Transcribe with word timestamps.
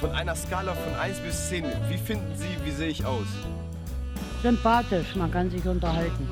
Von 0.00 0.10
einer 0.12 0.34
Skala 0.34 0.74
von 0.74 0.94
1 0.94 1.20
bis 1.20 1.48
10, 1.48 1.64
wie 1.88 1.96
finden 1.96 2.36
Sie, 2.36 2.48
wie 2.64 2.70
sehe 2.70 2.88
ich 2.88 3.04
aus? 3.04 3.26
Sympathisch, 4.42 5.16
man 5.16 5.30
kann 5.30 5.50
sich 5.50 5.64
unterhalten. 5.66 6.28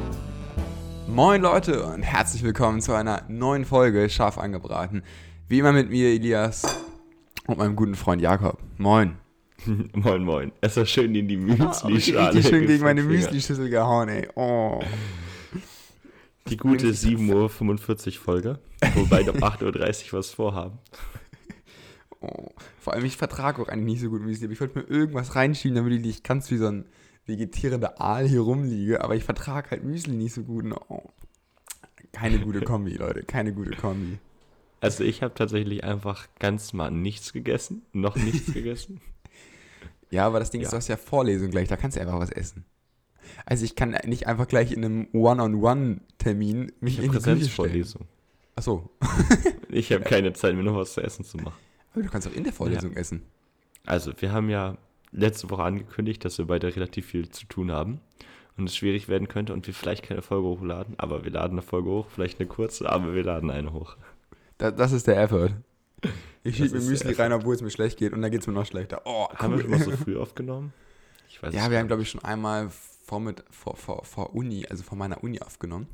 Moin 1.09 1.41
Leute 1.43 1.85
und 1.85 2.03
herzlich 2.03 2.43
willkommen 2.43 2.81
zu 2.83 2.93
einer 2.93 3.23
neuen 3.29 3.65
Folge 3.65 4.09
Scharf 4.11 4.37
angebraten. 4.37 5.03
Wie 5.49 5.59
immer 5.61 5.73
mit 5.73 5.89
mir 5.89 6.09
Elias 6.09 6.63
und 7.47 7.59
meinem 7.59 7.75
guten 7.77 7.95
Freund 7.95 8.21
Jakob. 8.21 8.59
Moin. 8.77 9.17
moin, 9.95 10.25
moin. 10.25 10.53
Es 10.61 10.77
war 10.77 10.85
schön 10.85 11.15
in 11.15 11.29
die 11.29 11.37
Oh, 11.39 11.41
Müsli-Schale. 11.41 12.35
richtig 12.35 12.47
schön 12.47 12.67
gegen 12.67 12.85
meine. 12.85 13.03
Müsli-Schüssel 13.03 13.71
gehauen, 13.71 14.09
ey. 14.11 14.29
Oh. 14.35 14.81
Die 16.49 16.59
gute 16.59 16.89
7.45 16.89 17.29
Uhr 18.19 18.23
Folge, 18.23 18.59
wobei 18.95 19.23
um 19.23 19.37
8.30 19.39 20.13
Uhr 20.13 20.19
was 20.19 20.31
vorhaben. 20.31 20.79
Oh. 22.27 22.53
Vor 22.79 22.93
allem, 22.93 23.05
ich 23.05 23.17
vertrage 23.17 23.61
auch 23.63 23.69
eigentlich 23.69 23.95
nicht 23.95 24.01
so 24.01 24.11
gut 24.11 24.23
Müsli, 24.23 24.45
aber 24.47 24.53
ich 24.53 24.61
wollte 24.61 24.79
mir 24.79 24.85
irgendwas 24.87 25.35
reinschieben, 25.35 25.77
damit 25.77 25.93
ich 25.93 26.01
nicht 26.01 26.25
ganz 26.25 26.51
wie 26.51 26.57
so 26.57 26.67
ein 26.69 26.87
vegetierender 27.27 28.01
Aal 28.01 28.27
hier 28.29 28.41
rumliege, 28.41 29.03
aber 29.03 29.15
ich 29.17 29.25
vertrage 29.25 29.71
halt 29.71 29.85
Müsli 29.85 30.15
nicht 30.15 30.35
so 30.35 30.43
gut. 30.43 30.65
Oh. 30.89 31.03
Keine 32.13 32.39
gute 32.39 32.61
Kombi, 32.61 32.93
Leute, 32.97 33.23
keine 33.25 33.53
gute 33.53 33.73
Kombi. 33.77 34.19
Also 34.81 35.03
ich 35.05 35.23
habe 35.23 35.35
tatsächlich 35.35 35.83
einfach 35.85 36.29
ganz 36.39 36.73
mal 36.75 36.91
nichts 36.91 37.33
gegessen, 37.33 37.83
noch 37.93 38.17
nichts 38.17 38.53
gegessen. 38.53 39.01
Ja, 40.11 40.27
aber 40.27 40.39
das 40.39 40.51
Ding 40.51 40.61
ist, 40.61 40.67
Ja. 40.67 40.71
du 40.73 40.77
hast 40.77 40.89
ja 40.89 40.97
Vorlesung 40.97 41.51
gleich, 41.51 41.69
da 41.69 41.77
kannst 41.77 41.97
du 41.97 42.01
einfach 42.01 42.21
was 42.21 42.31
essen. 42.31 42.65
Also 43.47 43.65
ich 43.65 43.75
kann 43.75 43.97
nicht 44.05 44.27
einfach 44.27 44.47
gleich 44.47 44.71
in 44.71 44.85
einem 44.85 45.09
One-on-One-Termin 45.13 46.73
mich 46.81 46.99
Ich 46.99 47.05
in 47.05 47.11
die 47.13 47.19
Küche 47.19 47.49
stellen. 47.49 48.07
Achso, 48.55 48.91
Ich 49.71 49.91
habe 49.93 50.05
keine 50.05 50.35
Zeit, 50.35 50.55
mir 50.55 50.63
noch 50.63 50.77
was 50.77 50.93
zu 50.93 51.01
essen 51.01 51.25
zu 51.25 51.39
machen. 51.39 51.57
Du 52.03 52.09
kannst 52.09 52.27
auch 52.29 52.33
in 52.33 52.45
der 52.45 52.53
Vorlesung 52.53 52.93
essen. 52.95 53.23
Also 53.87 54.13
wir 54.21 54.33
haben 54.33 54.49
ja 54.51 54.77
letzte 55.13 55.49
Woche 55.51 55.63
angekündigt, 55.63 56.25
dass 56.25 56.39
wir 56.39 56.47
beide 56.47 56.75
relativ 56.75 57.07
viel 57.07 57.29
zu 57.29 57.47
tun 57.47 57.71
haben 57.71 58.01
und 58.57 58.69
es 58.69 58.77
schwierig 58.77 59.09
werden 59.09 59.29
könnte 59.29 59.53
und 59.53 59.67
wir 59.67 59.75
vielleicht 59.75 60.05
keine 60.05 60.23
Folge 60.23 60.49
hochladen, 60.49 60.95
aber 60.99 61.25
wir 61.25 61.31
laden 61.31 61.53
eine 61.53 61.63
Folge 61.63 61.91
hoch, 61.91 62.07
vielleicht 62.13 62.41
eine 62.41 62.49
kurze, 62.49 62.89
aber 62.91 63.15
wir 63.15 63.23
laden 63.23 63.51
eine 63.51 63.73
hoch. 63.73 63.97
Da, 64.59 64.71
das 64.71 64.93
ist 64.93 65.07
der 65.07 65.21
Effort. 65.21 65.51
Ich 66.43 66.59
Das 66.59 66.67
schiebe 66.69 66.79
mir 66.81 66.85
Müsli 66.85 67.13
rein, 67.15 67.33
obwohl 67.33 67.55
es 67.55 67.63
mir 67.63 67.71
schlecht 67.71 67.99
geht 67.99 68.13
und 68.13 68.23
dann 68.23 68.31
geht 68.31 68.41
es 68.43 68.47
mir 68.47 68.53
noch 68.53 68.67
schlechter. 68.67 69.03
Oh, 69.05 69.29
Haben 69.35 69.55
wir 69.57 69.63
schon 69.63 69.73
cool. 69.73 69.79
mal 69.79 69.85
so 69.85 69.91
früh 70.05 70.19
aufgenommen? 70.19 70.73
Ich 71.29 71.43
weiß 71.43 71.55
Ja, 71.55 71.71
wir 71.71 71.79
haben, 71.79 71.87
glaube 71.87 72.03
ich, 72.03 72.11
schon 72.11 72.23
einmal 72.25 72.69
vor, 72.71 73.21
mit, 73.21 73.43
vor, 73.51 73.77
vor, 73.77 74.05
vor 74.05 74.35
Uni, 74.35 74.67
also 74.69 74.83
vor 74.83 74.97
meiner 74.99 75.23
Uni 75.25 75.41
aufgenommen. 75.41 75.87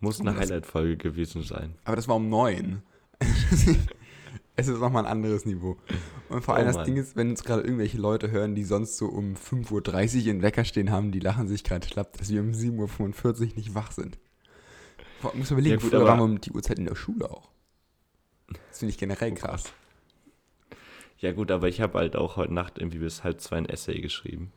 Muss 0.00 0.20
eine 0.20 0.32
das- 0.32 0.40
Highlight-Folge 0.42 0.96
gewesen 0.96 1.42
sein. 1.42 1.74
Aber 1.84 1.96
das 1.96 2.08
war 2.08 2.16
um 2.16 2.28
neun. 2.28 2.82
es 4.58 4.68
ist 4.68 4.80
nochmal 4.80 5.04
ein 5.06 5.10
anderes 5.10 5.46
Niveau. 5.46 5.76
Und 6.28 6.42
vor 6.44 6.54
Oh 6.54 6.56
allem 6.56 6.66
das 6.66 6.76
Mann. 6.76 6.84
Ding 6.86 6.96
ist, 6.96 7.16
wenn 7.16 7.30
uns 7.30 7.44
gerade 7.44 7.62
irgendwelche 7.62 7.96
Leute 7.98 8.30
hören, 8.30 8.54
die 8.54 8.64
sonst 8.64 8.96
so 8.98 9.06
um 9.06 9.34
5.30 9.34 10.22
Uhr 10.24 10.30
in 10.32 10.42
Wecker 10.42 10.64
stehen 10.64 10.90
haben, 10.90 11.12
die 11.12 11.20
lachen 11.20 11.48
sich 11.48 11.64
gerade 11.64 11.86
schlapp, 11.86 12.16
dass 12.18 12.28
wir 12.30 12.40
um 12.40 12.50
7.45 12.50 13.26
Uhr 13.50 13.56
nicht 13.56 13.74
wach 13.74 13.92
sind. 13.92 14.18
Vor- 15.20 15.34
Muss 15.34 15.50
man 15.50 15.60
überlegen, 15.60 15.76
Ja, 15.76 15.80
gut, 15.82 15.90
früher 15.90 16.04
waren 16.04 16.18
wir 16.18 16.24
um 16.24 16.40
die 16.40 16.50
Uhrzeit 16.52 16.78
in 16.78 16.84
der 16.86 16.94
Schule 16.96 17.30
auch. 17.30 17.48
Das 18.68 18.78
finde 18.80 18.90
ich 18.90 18.98
generell 18.98 19.32
Oh 19.32 19.34
krass. 19.34 19.64
Ja 21.18 21.32
gut, 21.32 21.50
aber 21.50 21.68
ich 21.68 21.80
habe 21.80 21.98
halt 21.98 22.14
auch 22.16 22.36
heute 22.36 22.54
Nacht 22.54 22.78
irgendwie 22.78 22.98
bis 22.98 23.24
halb 23.24 23.40
zwei 23.40 23.56
ein 23.56 23.66
Essay 23.66 24.00
geschrieben. 24.00 24.52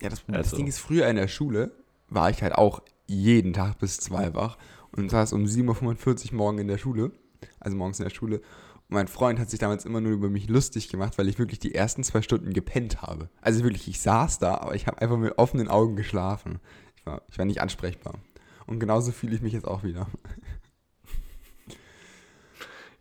Ja, 0.00 0.08
das, 0.08 0.24
das 0.26 0.36
Also- 0.36 0.56
Ding 0.56 0.66
ist, 0.66 0.78
früher 0.78 1.06
in 1.08 1.16
der 1.16 1.28
Schule 1.28 1.72
war 2.08 2.30
ich 2.30 2.42
halt 2.42 2.54
auch 2.54 2.82
jeden 3.06 3.52
Tag 3.52 3.78
bis 3.78 3.98
zwei 3.98 4.34
wach 4.34 4.56
und 4.92 5.10
saß 5.10 5.32
um 5.32 5.44
7.45 5.44 6.30
Uhr 6.32 6.36
morgen 6.38 6.58
in 6.58 6.68
der 6.68 6.78
Schule, 6.78 7.12
also 7.60 7.76
morgens 7.76 7.98
in 7.98 8.04
der 8.04 8.14
Schule. 8.14 8.38
Und 8.38 8.94
mein 8.94 9.08
Freund 9.08 9.38
hat 9.38 9.50
sich 9.50 9.58
damals 9.58 9.84
immer 9.84 10.00
nur 10.00 10.12
über 10.12 10.28
mich 10.28 10.48
lustig 10.48 10.88
gemacht, 10.88 11.18
weil 11.18 11.28
ich 11.28 11.38
wirklich 11.38 11.58
die 11.58 11.74
ersten 11.74 12.04
zwei 12.04 12.22
Stunden 12.22 12.52
gepennt 12.52 13.02
habe. 13.02 13.28
Also 13.40 13.62
wirklich, 13.64 13.88
ich 13.88 14.00
saß 14.00 14.38
da, 14.38 14.56
aber 14.56 14.74
ich 14.74 14.86
habe 14.86 15.00
einfach 15.00 15.16
mit 15.16 15.38
offenen 15.38 15.68
Augen 15.68 15.96
geschlafen. 15.96 16.60
Ich 16.96 17.06
war, 17.06 17.22
ich 17.28 17.38
war 17.38 17.44
nicht 17.44 17.60
ansprechbar. 17.60 18.18
Und 18.66 18.78
genauso 18.80 19.12
fühle 19.12 19.34
ich 19.34 19.42
mich 19.42 19.52
jetzt 19.52 19.66
auch 19.66 19.82
wieder. 19.82 20.06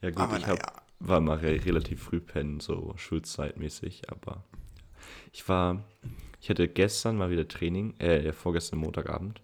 Ja 0.02 0.10
gut, 0.10 0.20
Aber 0.20 0.38
ich 0.38 0.48
hab, 0.48 0.58
naja. 0.58 0.82
war 1.00 1.22
mal 1.22 1.38
re 1.38 1.64
relativ 1.64 2.02
früh 2.02 2.20
pennen, 2.20 2.60
so 2.60 2.94
schulzeitmäßig, 2.98 4.10
aber 4.10 4.44
ich 5.32 5.48
war, 5.48 5.84
ich 6.40 6.50
hatte 6.50 6.68
gestern 6.68 7.18
mal 7.18 7.30
wieder 7.30 7.48
Training, 7.48 8.00
äh, 8.00 8.34
vorgestern 8.34 8.80
Montagabend 8.80 9.42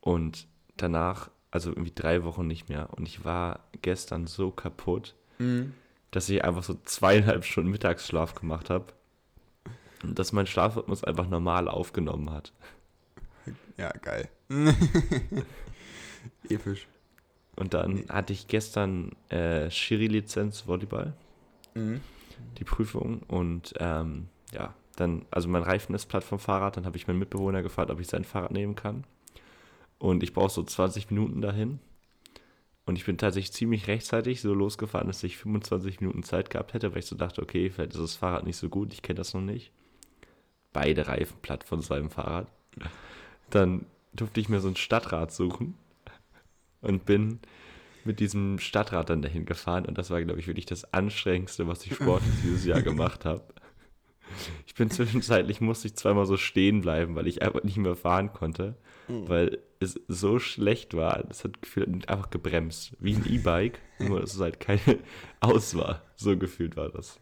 und 0.00 0.48
danach, 0.76 1.30
also 1.52 1.70
irgendwie 1.70 1.92
drei 1.94 2.24
Wochen 2.24 2.46
nicht 2.48 2.68
mehr 2.68 2.88
und 2.96 3.06
ich 3.06 3.24
war 3.24 3.60
gestern 3.82 4.26
so 4.26 4.50
kaputt, 4.50 5.14
dass 6.10 6.28
ich 6.28 6.44
einfach 6.44 6.62
so 6.64 6.74
zweieinhalb 6.84 7.44
Stunden 7.44 7.70
Mittagsschlaf 7.70 8.34
gemacht 8.34 8.70
habe 8.70 8.86
und 10.02 10.18
dass 10.18 10.32
mein 10.32 10.46
Schlafrhythmus 10.46 11.04
einfach 11.04 11.28
normal 11.28 11.68
aufgenommen 11.68 12.30
hat. 12.30 12.52
Ja, 13.76 13.90
geil. 14.02 14.28
Episch. 16.48 16.86
Und 17.56 17.74
dann 17.74 18.04
hatte 18.08 18.32
ich 18.32 18.46
gestern 18.48 19.12
äh, 19.28 19.70
Schiri-Lizenz 19.70 20.66
Volleyball, 20.66 21.12
Mhm. 21.74 22.00
die 22.58 22.64
Prüfung. 22.64 23.20
Und 23.28 23.74
ähm, 23.78 24.28
ja, 24.52 24.74
dann, 24.96 25.24
also 25.30 25.48
mein 25.48 25.62
Reifen 25.62 25.94
ist 25.94 26.06
platt 26.06 26.24
vom 26.24 26.38
Fahrrad. 26.38 26.76
Dann 26.76 26.84
habe 26.86 26.96
ich 26.96 27.06
meinen 27.06 27.18
Mitbewohner 27.18 27.62
gefragt, 27.62 27.90
ob 27.90 27.98
ich 28.00 28.06
sein 28.08 28.24
Fahrrad 28.24 28.52
nehmen 28.52 28.74
kann. 28.74 29.04
Und 30.02 30.24
ich 30.24 30.32
brauche 30.32 30.50
so 30.50 30.64
20 30.64 31.12
Minuten 31.12 31.40
dahin. 31.40 31.78
Und 32.86 32.98
ich 32.98 33.04
bin 33.04 33.18
tatsächlich 33.18 33.52
ziemlich 33.52 33.86
rechtzeitig 33.86 34.40
so 34.40 34.52
losgefahren, 34.52 35.06
dass 35.06 35.22
ich 35.22 35.36
25 35.36 36.00
Minuten 36.00 36.24
Zeit 36.24 36.50
gehabt 36.50 36.74
hätte, 36.74 36.90
weil 36.90 36.98
ich 36.98 37.06
so 37.06 37.14
dachte, 37.14 37.40
okay, 37.40 37.70
vielleicht 37.70 37.92
ist 37.92 38.00
das 38.00 38.16
Fahrrad 38.16 38.44
nicht 38.44 38.56
so 38.56 38.68
gut, 38.68 38.92
ich 38.92 39.02
kenne 39.02 39.18
das 39.18 39.32
noch 39.32 39.42
nicht. 39.42 39.70
Beide 40.72 41.06
Reifen 41.06 41.36
platt 41.40 41.62
von 41.62 41.82
seinem 41.82 42.10
Fahrrad. 42.10 42.48
Dann 43.50 43.86
durfte 44.12 44.40
ich 44.40 44.48
mir 44.48 44.58
so 44.58 44.66
ein 44.66 44.74
Stadtrad 44.74 45.30
suchen 45.30 45.74
und 46.80 47.04
bin 47.04 47.38
mit 48.04 48.18
diesem 48.18 48.58
Stadtrad 48.58 49.08
dann 49.08 49.22
dahin 49.22 49.44
gefahren 49.44 49.86
und 49.86 49.98
das 49.98 50.10
war, 50.10 50.20
glaube 50.20 50.40
ich, 50.40 50.48
wirklich 50.48 50.66
das 50.66 50.92
anstrengendste, 50.92 51.68
was 51.68 51.86
ich 51.86 51.94
sportlich 51.94 52.34
dieses 52.42 52.64
Jahr 52.64 52.82
gemacht 52.82 53.24
habe. 53.24 53.44
Ich 54.66 54.74
bin 54.74 54.90
zwischenzeitlich, 54.90 55.60
musste 55.60 55.86
ich 55.86 55.94
zweimal 55.94 56.26
so 56.26 56.36
stehen 56.36 56.80
bleiben, 56.80 57.14
weil 57.14 57.28
ich 57.28 57.42
einfach 57.42 57.62
nicht 57.62 57.76
mehr 57.76 57.94
fahren 57.94 58.32
konnte, 58.32 58.74
weil 59.06 59.60
es 59.82 60.00
so 60.08 60.38
schlecht 60.38 60.94
war. 60.94 61.22
Das 61.24 61.44
hat 61.44 61.60
gefühlt 61.60 62.08
einfach 62.08 62.30
gebremst, 62.30 62.96
wie 63.00 63.14
ein 63.14 63.26
E-Bike, 63.26 63.80
nur 63.98 64.20
dass 64.20 64.34
es 64.34 64.40
halt 64.40 64.60
keine 64.60 64.80
Aus 65.40 65.74
war. 65.76 66.02
So 66.16 66.36
gefühlt 66.36 66.76
war 66.76 66.88
das. 66.88 67.20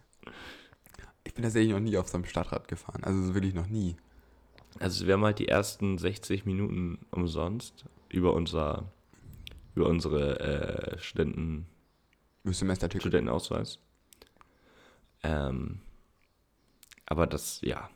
Ich 1.24 1.34
bin 1.34 1.42
tatsächlich 1.42 1.72
noch 1.72 1.80
nie 1.80 1.96
auf 1.96 2.08
so 2.08 2.16
einem 2.16 2.24
Stadtrad 2.24 2.68
gefahren. 2.68 3.04
Also 3.04 3.22
so 3.22 3.34
wirklich 3.34 3.54
noch 3.54 3.66
nie. 3.68 3.96
Also 4.78 5.06
wir 5.06 5.14
haben 5.14 5.24
halt 5.24 5.38
die 5.38 5.48
ersten 5.48 5.98
60 5.98 6.46
Minuten 6.46 6.98
umsonst 7.10 7.84
über 8.08 8.34
unser 8.34 8.90
über 9.74 9.86
unsere 9.86 10.40
äh, 10.40 10.98
Studenten, 10.98 11.66
Semesterticket. 12.44 13.02
Studentenausweis. 13.02 13.78
Ähm, 15.22 15.80
aber 17.06 17.26
das, 17.26 17.60
ja. 17.62 17.88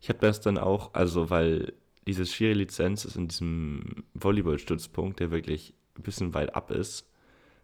Ich 0.00 0.08
habe 0.08 0.20
das 0.20 0.40
dann 0.40 0.58
auch, 0.58 0.94
also 0.94 1.30
weil 1.30 1.74
diese 2.08 2.24
Schiri-Lizenz 2.24 3.04
ist 3.04 3.16
in 3.16 3.28
diesem 3.28 4.04
Volleyball-Stützpunkt, 4.14 5.20
der 5.20 5.30
wirklich 5.30 5.74
ein 5.96 6.02
bisschen 6.02 6.32
weit 6.32 6.54
ab 6.54 6.70
ist. 6.70 7.06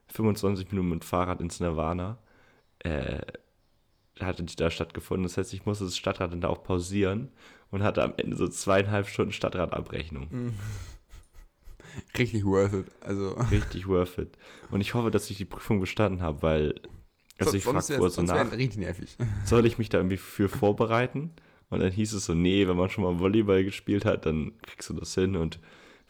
25 0.08 0.70
Minuten 0.70 0.90
mit 0.90 1.04
Fahrrad 1.04 1.40
ins 1.40 1.60
Nirvana. 1.60 2.18
Äh, 2.80 3.22
hatte 4.20 4.44
die 4.44 4.54
da 4.54 4.70
stattgefunden. 4.70 5.24
Das 5.24 5.38
heißt, 5.38 5.54
ich 5.54 5.64
musste 5.64 5.84
das 5.84 5.96
Stadtrad 5.96 6.32
dann 6.32 6.42
da 6.42 6.48
auch 6.48 6.62
pausieren 6.62 7.32
und 7.70 7.82
hatte 7.82 8.02
am 8.02 8.12
Ende 8.18 8.36
so 8.36 8.46
zweieinhalb 8.46 9.08
Stunden 9.08 9.32
Stadtradabrechnung. 9.32 10.52
Richtig 12.18 12.44
worth 12.44 12.74
it. 12.74 12.86
Also, 13.00 13.30
Richtig 13.50 13.88
worth 13.88 14.18
it. 14.18 14.36
Und 14.70 14.82
ich 14.82 14.92
hoffe, 14.92 15.10
dass 15.10 15.30
ich 15.30 15.38
die 15.38 15.46
Prüfung 15.46 15.80
bestanden 15.80 16.20
habe, 16.20 16.42
weil, 16.42 16.74
also 17.38 17.56
ich 17.56 17.64
frage 17.64 17.88
wär 17.88 18.22
nach, 18.24 18.52
richtig 18.52 18.76
nervig. 18.76 19.16
soll 19.46 19.64
ich 19.64 19.78
mich 19.78 19.88
da 19.88 19.98
irgendwie 19.98 20.18
für 20.18 20.50
vorbereiten? 20.50 21.32
Und 21.74 21.80
dann 21.80 21.92
hieß 21.92 22.12
es 22.14 22.24
so, 22.26 22.34
nee, 22.34 22.66
wenn 22.66 22.76
man 22.76 22.88
schon 22.90 23.04
mal 23.04 23.18
Volleyball 23.18 23.64
gespielt 23.64 24.04
hat, 24.04 24.26
dann 24.26 24.52
kriegst 24.62 24.88
du 24.88 24.94
das 24.94 25.14
hin 25.14 25.36
und 25.36 25.58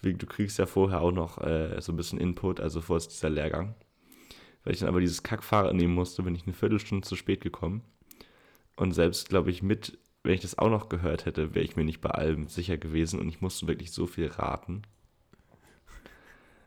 du 0.02 0.26
kriegst 0.26 0.58
ja 0.58 0.66
vorher 0.66 1.00
auch 1.00 1.12
noch 1.12 1.38
äh, 1.38 1.80
so 1.80 1.92
ein 1.92 1.96
bisschen 1.96 2.20
Input, 2.20 2.60
also 2.60 2.80
vor 2.82 2.96
ist 2.98 3.08
dieser 3.08 3.30
Lehrgang. 3.30 3.74
Weil 4.62 4.74
ich 4.74 4.80
dann 4.80 4.88
aber 4.88 5.00
dieses 5.00 5.22
Kackfahrrad 5.22 5.74
nehmen 5.74 5.94
musste, 5.94 6.22
bin 6.22 6.34
ich 6.34 6.44
eine 6.44 6.52
Viertelstunde 6.52 7.06
zu 7.06 7.16
spät 7.16 7.40
gekommen. 7.40 7.82
Und 8.76 8.92
selbst, 8.92 9.28
glaube 9.28 9.50
ich, 9.50 9.62
mit, 9.62 9.98
wenn 10.22 10.34
ich 10.34 10.40
das 10.40 10.58
auch 10.58 10.68
noch 10.70 10.88
gehört 10.88 11.26
hätte, 11.26 11.54
wäre 11.54 11.64
ich 11.64 11.76
mir 11.76 11.84
nicht 11.84 12.00
bei 12.00 12.10
allem 12.10 12.48
sicher 12.48 12.76
gewesen 12.76 13.20
und 13.20 13.28
ich 13.28 13.40
musste 13.40 13.66
wirklich 13.66 13.92
so 13.92 14.06
viel 14.06 14.26
raten. 14.28 14.82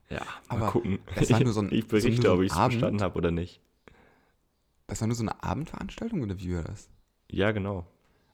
Ja, 0.10 0.22
mal 0.50 0.58
Aber 0.58 0.72
gucken. 0.72 1.00
das 1.16 1.30
war 1.32 1.40
nur 1.42 1.54
so 1.54 1.62
ein- 1.62 1.70
ich 1.72 1.82
so 1.84 1.88
berichte, 1.90 2.22
so 2.24 2.32
ein 2.34 2.38
ob 2.38 2.44
ich 2.44 2.52
es 2.52 2.58
Abend? 2.58 2.76
bestanden 2.76 3.02
habe 3.02 3.18
oder 3.18 3.32
nicht. 3.32 3.60
Das 4.88 5.02
war 5.02 5.08
nur 5.08 5.16
so 5.16 5.24
eine 5.24 5.44
Abendveranstaltung 5.44 6.22
oder 6.22 6.40
wie 6.40 6.56
war 6.56 6.64
das? 6.64 6.90
Ja, 7.30 7.52
genau. 7.52 7.86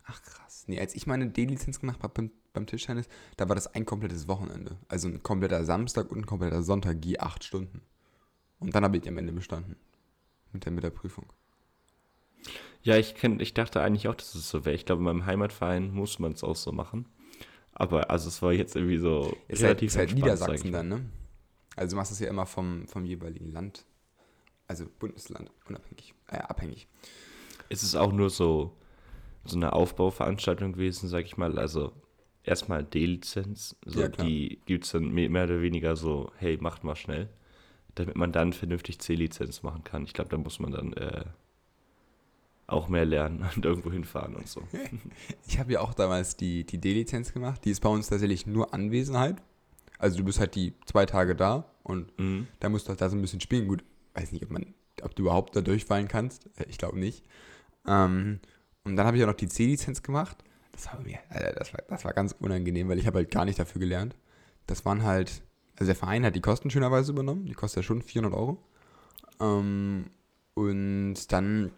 Ach 0.06 0.22
krass. 0.22 0.66
Nee, 0.68 0.80
als 0.80 0.96
ich 0.96 1.08
meine 1.08 1.30
D-Lizenz 1.30 1.80
gemacht 1.80 2.04
habe 2.04 2.14
beim, 2.14 2.32
beim 2.54 2.66
Tischtennis, 2.66 3.08
da 3.38 3.48
war 3.48 3.56
das 3.56 3.68
ein 3.68 3.86
komplettes 3.86 4.28
Wochenende. 4.28 4.78
Also 4.90 5.08
ein 5.08 5.24
kompletter 5.24 5.64
Samstag 5.64 6.12
und 6.12 6.20
ein 6.20 6.26
kompletter 6.26 6.64
Sonntag, 6.64 7.04
je 7.06 7.20
acht 7.20 7.44
Stunden. 7.44 7.82
Und 8.60 8.76
dann 8.76 8.84
habe 8.84 8.98
ich 8.98 9.08
am 9.08 9.18
Ende 9.18 9.34
bestanden. 9.34 9.76
Mit 10.52 10.66
der, 10.66 10.72
mit 10.72 10.84
der 10.84 10.92
Prüfung. 10.92 11.26
Ja, 12.84 12.98
ich, 12.98 13.16
kenn, 13.16 13.40
ich 13.40 13.54
dachte 13.54 13.82
eigentlich 13.82 14.08
auch, 14.08 14.16
dass 14.16 14.36
es 14.36 14.50
so 14.50 14.66
wäre. 14.66 14.76
Ich 14.76 14.86
glaube, 14.86 15.00
in 15.00 15.06
meinem 15.06 15.26
Heimatverein 15.26 15.92
muss 15.92 16.20
man 16.20 16.34
es 16.34 16.44
auch 16.44 16.56
so 16.56 16.72
machen. 16.72 17.08
Aber 17.74 18.12
also 18.12 18.28
es 18.28 18.42
war 18.42 18.54
jetzt 18.54 18.76
irgendwie 18.76 18.98
so 18.98 19.36
Ist 19.48 19.62
halt, 19.62 19.82
relativ 19.82 19.88
ist 19.88 19.98
halt 19.98 20.10
sag 20.10 20.16
Niedersachsen 20.16 20.72
dann, 20.72 20.90
ne? 20.90 21.06
Also 21.76 21.92
du 21.92 21.98
machst 21.98 22.12
es 22.12 22.20
ja 22.20 22.28
immer 22.28 22.46
vom, 22.46 22.88
vom 22.88 23.06
jeweiligen 23.06 23.52
Land. 23.52 23.86
Also 24.68 24.86
Bundesland, 25.00 25.52
unabhängig, 25.68 26.14
äh, 26.28 26.38
abhängig. 26.38 26.88
Es 27.70 27.84
ist 27.84 27.96
auch 27.96 28.12
nur 28.12 28.30
so, 28.30 28.78
so 29.46 29.56
eine 29.58 29.74
Aufbauveranstaltung 29.74 30.74
gewesen, 30.74 31.10
sag 31.10 31.26
ich 31.26 31.38
mal. 31.38 31.58
Also 31.60 31.92
erstmal 32.44 32.84
D-Lizenz. 32.84 33.76
So, 33.86 34.02
Ja, 34.02 34.08
die 34.10 34.60
gibt 34.66 34.86
es 34.86 34.92
dann 34.92 35.10
mehr 35.12 35.30
mehr 35.30 35.46
oder 35.46 35.62
weniger 35.62 35.96
so, 35.96 36.32
hey, 36.38 36.58
macht 36.62 36.84
mal 36.84 36.96
schnell. 36.96 37.30
Damit 37.96 38.16
man 38.16 38.32
dann 38.32 38.54
vernünftig 38.54 39.00
C-Lizenz 39.00 39.62
machen 39.64 39.84
kann. 39.84 40.04
Ich 40.06 40.14
glaube, 40.14 40.30
da 40.32 40.38
muss 40.38 40.60
man 40.60 40.72
dann 40.72 40.94
äh, 40.94 41.26
auch 42.68 42.88
mehr 42.88 43.06
lernen 43.06 43.46
und 43.56 43.66
irgendwo 43.66 43.92
hinfahren 43.92 44.36
und 44.36 44.48
so. 44.48 44.64
Ich 45.48 45.60
habe 45.60 45.74
ja 45.74 45.82
auch 45.82 45.94
damals 45.94 46.36
die, 46.38 46.64
die 46.66 46.80
D-Lizenz 46.80 47.34
gemacht. 47.34 47.64
Die 47.66 47.72
ist 47.72 47.82
bei 47.82 47.90
uns 47.90 48.08
tatsächlich 48.08 48.48
nur 48.48 48.74
Anwesenheit. 48.74 49.38
Also 50.00 50.18
du 50.18 50.24
bist 50.24 50.40
halt 50.40 50.56
die 50.56 50.74
zwei 50.86 51.06
Tage 51.06 51.36
da 51.36 51.66
und 51.84 52.18
Mhm. 52.20 52.48
da 52.60 52.70
musst 52.70 52.88
du 52.88 52.90
halt 52.90 53.02
da 53.02 53.10
so 53.10 53.16
ein 53.16 53.22
bisschen 53.22 53.42
spielen. 53.42 53.68
Gut, 53.68 53.84
weiß 54.16 54.32
nicht, 54.32 54.44
ob, 54.44 54.52
man, 54.52 54.74
ob 55.02 55.16
du 55.16 55.24
überhaupt 55.24 55.56
da 55.56 55.62
durchfallen 55.62 56.08
kannst. 56.08 56.48
Äh, 56.58 56.66
Ich 56.70 56.78
glaube 56.78 56.98
nicht. 57.00 57.24
Ähm, 57.88 58.40
und 58.84 58.96
dann 58.96 59.06
habe 59.08 59.18
ich 59.18 59.24
auch 59.24 59.28
noch 59.28 59.36
die 59.36 59.48
C-Lizenz 59.48 60.04
gemacht. 60.04 60.44
Das 60.74 60.88
war 60.88 61.00
mir, 61.02 61.20
Alter, 61.30 61.54
das 61.54 61.74
war, 61.74 61.82
das 61.88 62.04
war 62.04 62.14
ganz 62.14 62.36
unangenehm, 62.40 62.90
weil 62.90 63.00
ich 63.00 63.08
habe 63.08 63.20
halt 63.20 63.32
gar 63.32 63.46
nicht 63.46 63.60
dafür 63.60 63.80
gelernt. 63.80 64.16
Das 64.68 64.86
waren 64.86 65.04
halt, 65.04 65.44
also 65.76 65.86
der 65.86 65.96
Verein 65.96 66.26
hat 66.26 66.36
die 66.36 66.42
Kosten 66.42 66.70
schönerweise 66.70 67.12
übernommen. 67.12 67.46
Die 67.46 67.54
kostet 67.54 67.84
ja 67.84 67.88
schon 67.88 68.02
400 68.02 68.38
Euro. 68.38 68.58
Ähm, 69.40 70.06
und 70.56 71.32
dann 71.32 71.72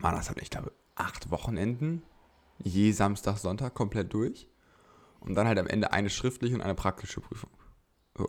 waren 0.00 0.16
das 0.16 0.28
halt, 0.28 0.40
ich 0.42 0.50
glaube, 0.50 0.72
acht 0.94 1.30
Wochenenden. 1.30 2.02
Je 2.58 2.92
Samstag, 2.92 3.38
Sonntag 3.38 3.74
komplett 3.74 4.12
durch. 4.12 4.48
Und 5.20 5.34
dann 5.34 5.46
halt 5.46 5.58
am 5.58 5.66
Ende 5.66 5.92
eine 5.92 6.10
schriftliche 6.10 6.54
und 6.54 6.62
eine 6.62 6.74
praktische 6.74 7.20
Prüfung. 7.20 7.50
So. 8.16 8.28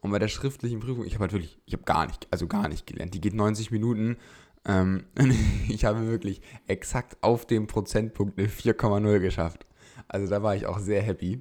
Und 0.00 0.10
bei 0.10 0.18
der 0.18 0.28
schriftlichen 0.28 0.80
Prüfung, 0.80 1.04
ich 1.04 1.14
habe 1.14 1.22
halt 1.22 1.32
wirklich, 1.32 1.58
ich 1.66 1.74
habe 1.74 1.84
gar 1.84 2.06
nicht, 2.06 2.28
also 2.30 2.46
gar 2.46 2.68
nicht 2.68 2.86
gelernt. 2.86 3.14
Die 3.14 3.20
geht 3.20 3.34
90 3.34 3.70
Minuten. 3.70 4.16
Ähm, 4.68 5.04
ich 5.68 5.84
habe 5.84 6.06
wirklich 6.08 6.40
exakt 6.66 7.16
auf 7.22 7.46
dem 7.46 7.66
Prozentpunkt 7.66 8.38
eine 8.38 8.48
4,0 8.48 9.18
geschafft. 9.18 9.66
Also 10.06 10.28
da 10.28 10.42
war 10.42 10.54
ich 10.54 10.66
auch 10.66 10.78
sehr 10.78 11.02
happy. 11.02 11.40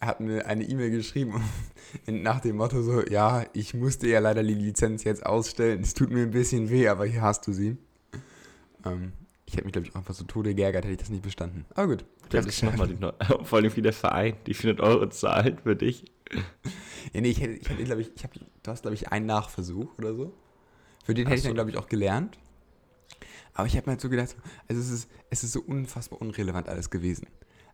Er 0.00 0.08
hat 0.08 0.20
mir 0.20 0.44
eine 0.46 0.64
E-Mail 0.64 0.90
geschrieben 0.90 1.42
nach 2.06 2.40
dem 2.40 2.56
Motto 2.56 2.82
so, 2.82 3.02
ja, 3.06 3.46
ich 3.54 3.72
musste 3.72 4.08
ja 4.08 4.18
leider 4.18 4.42
die 4.42 4.54
Lizenz 4.54 5.04
jetzt 5.04 5.24
ausstellen. 5.24 5.80
Es 5.80 5.94
tut 5.94 6.10
mir 6.10 6.22
ein 6.22 6.32
bisschen 6.32 6.68
weh, 6.68 6.88
aber 6.88 7.06
hier 7.06 7.22
hast 7.22 7.46
du 7.46 7.52
sie. 7.52 7.76
Ähm, 8.84 9.12
ich 9.46 9.54
hätte 9.54 9.64
mich, 9.64 9.72
glaube 9.72 9.86
ich, 9.86 9.92
auch 9.92 9.98
einfach 9.98 10.14
so 10.14 10.24
tode 10.24 10.54
geärgert, 10.54 10.84
hätte 10.84 10.92
ich 10.94 10.98
das 10.98 11.10
nicht 11.10 11.22
bestanden. 11.22 11.64
Aber 11.74 11.88
gut. 11.88 12.04
Du 12.28 12.38
hättest 12.38 12.62
nochmal 12.64 12.88
die, 12.88 12.96
Neu- 12.96 13.12
vor 13.44 13.58
allem 13.58 13.74
wie 13.76 13.82
der 13.82 13.92
Verein, 13.92 14.36
die 14.46 14.54
400 14.54 14.84
Euro 14.86 15.08
zahlt 15.08 15.60
für 15.62 15.76
dich. 15.76 16.04
Ja, 17.12 17.20
nee, 17.20 17.28
ich 17.30 17.40
hätte, 17.40 17.52
ich 17.54 17.68
hätte 17.68 17.84
glaube 17.84 18.00
ich, 18.00 18.10
ich 18.14 18.24
hab, 18.24 18.32
du 18.34 18.40
hast, 18.66 18.82
glaube 18.82 18.94
ich, 18.94 19.08
einen 19.12 19.26
Nachversuch 19.26 19.96
oder 19.98 20.14
so. 20.14 20.34
Für 21.04 21.14
den 21.14 21.26
hätte 21.26 21.38
ich 21.38 21.44
dann, 21.44 21.54
glaube 21.54 21.70
ich, 21.70 21.76
auch 21.76 21.86
gelernt. 21.86 22.38
Aber 23.52 23.66
ich 23.66 23.76
habe 23.76 23.86
mir 23.86 23.92
halt 23.92 24.00
so 24.00 24.08
gedacht, 24.08 24.34
also 24.68 24.80
es 24.80 24.90
ist, 24.90 25.08
es 25.30 25.44
ist 25.44 25.52
so 25.52 25.60
unfassbar 25.60 26.20
unrelevant 26.20 26.68
alles 26.68 26.90
gewesen. 26.90 27.28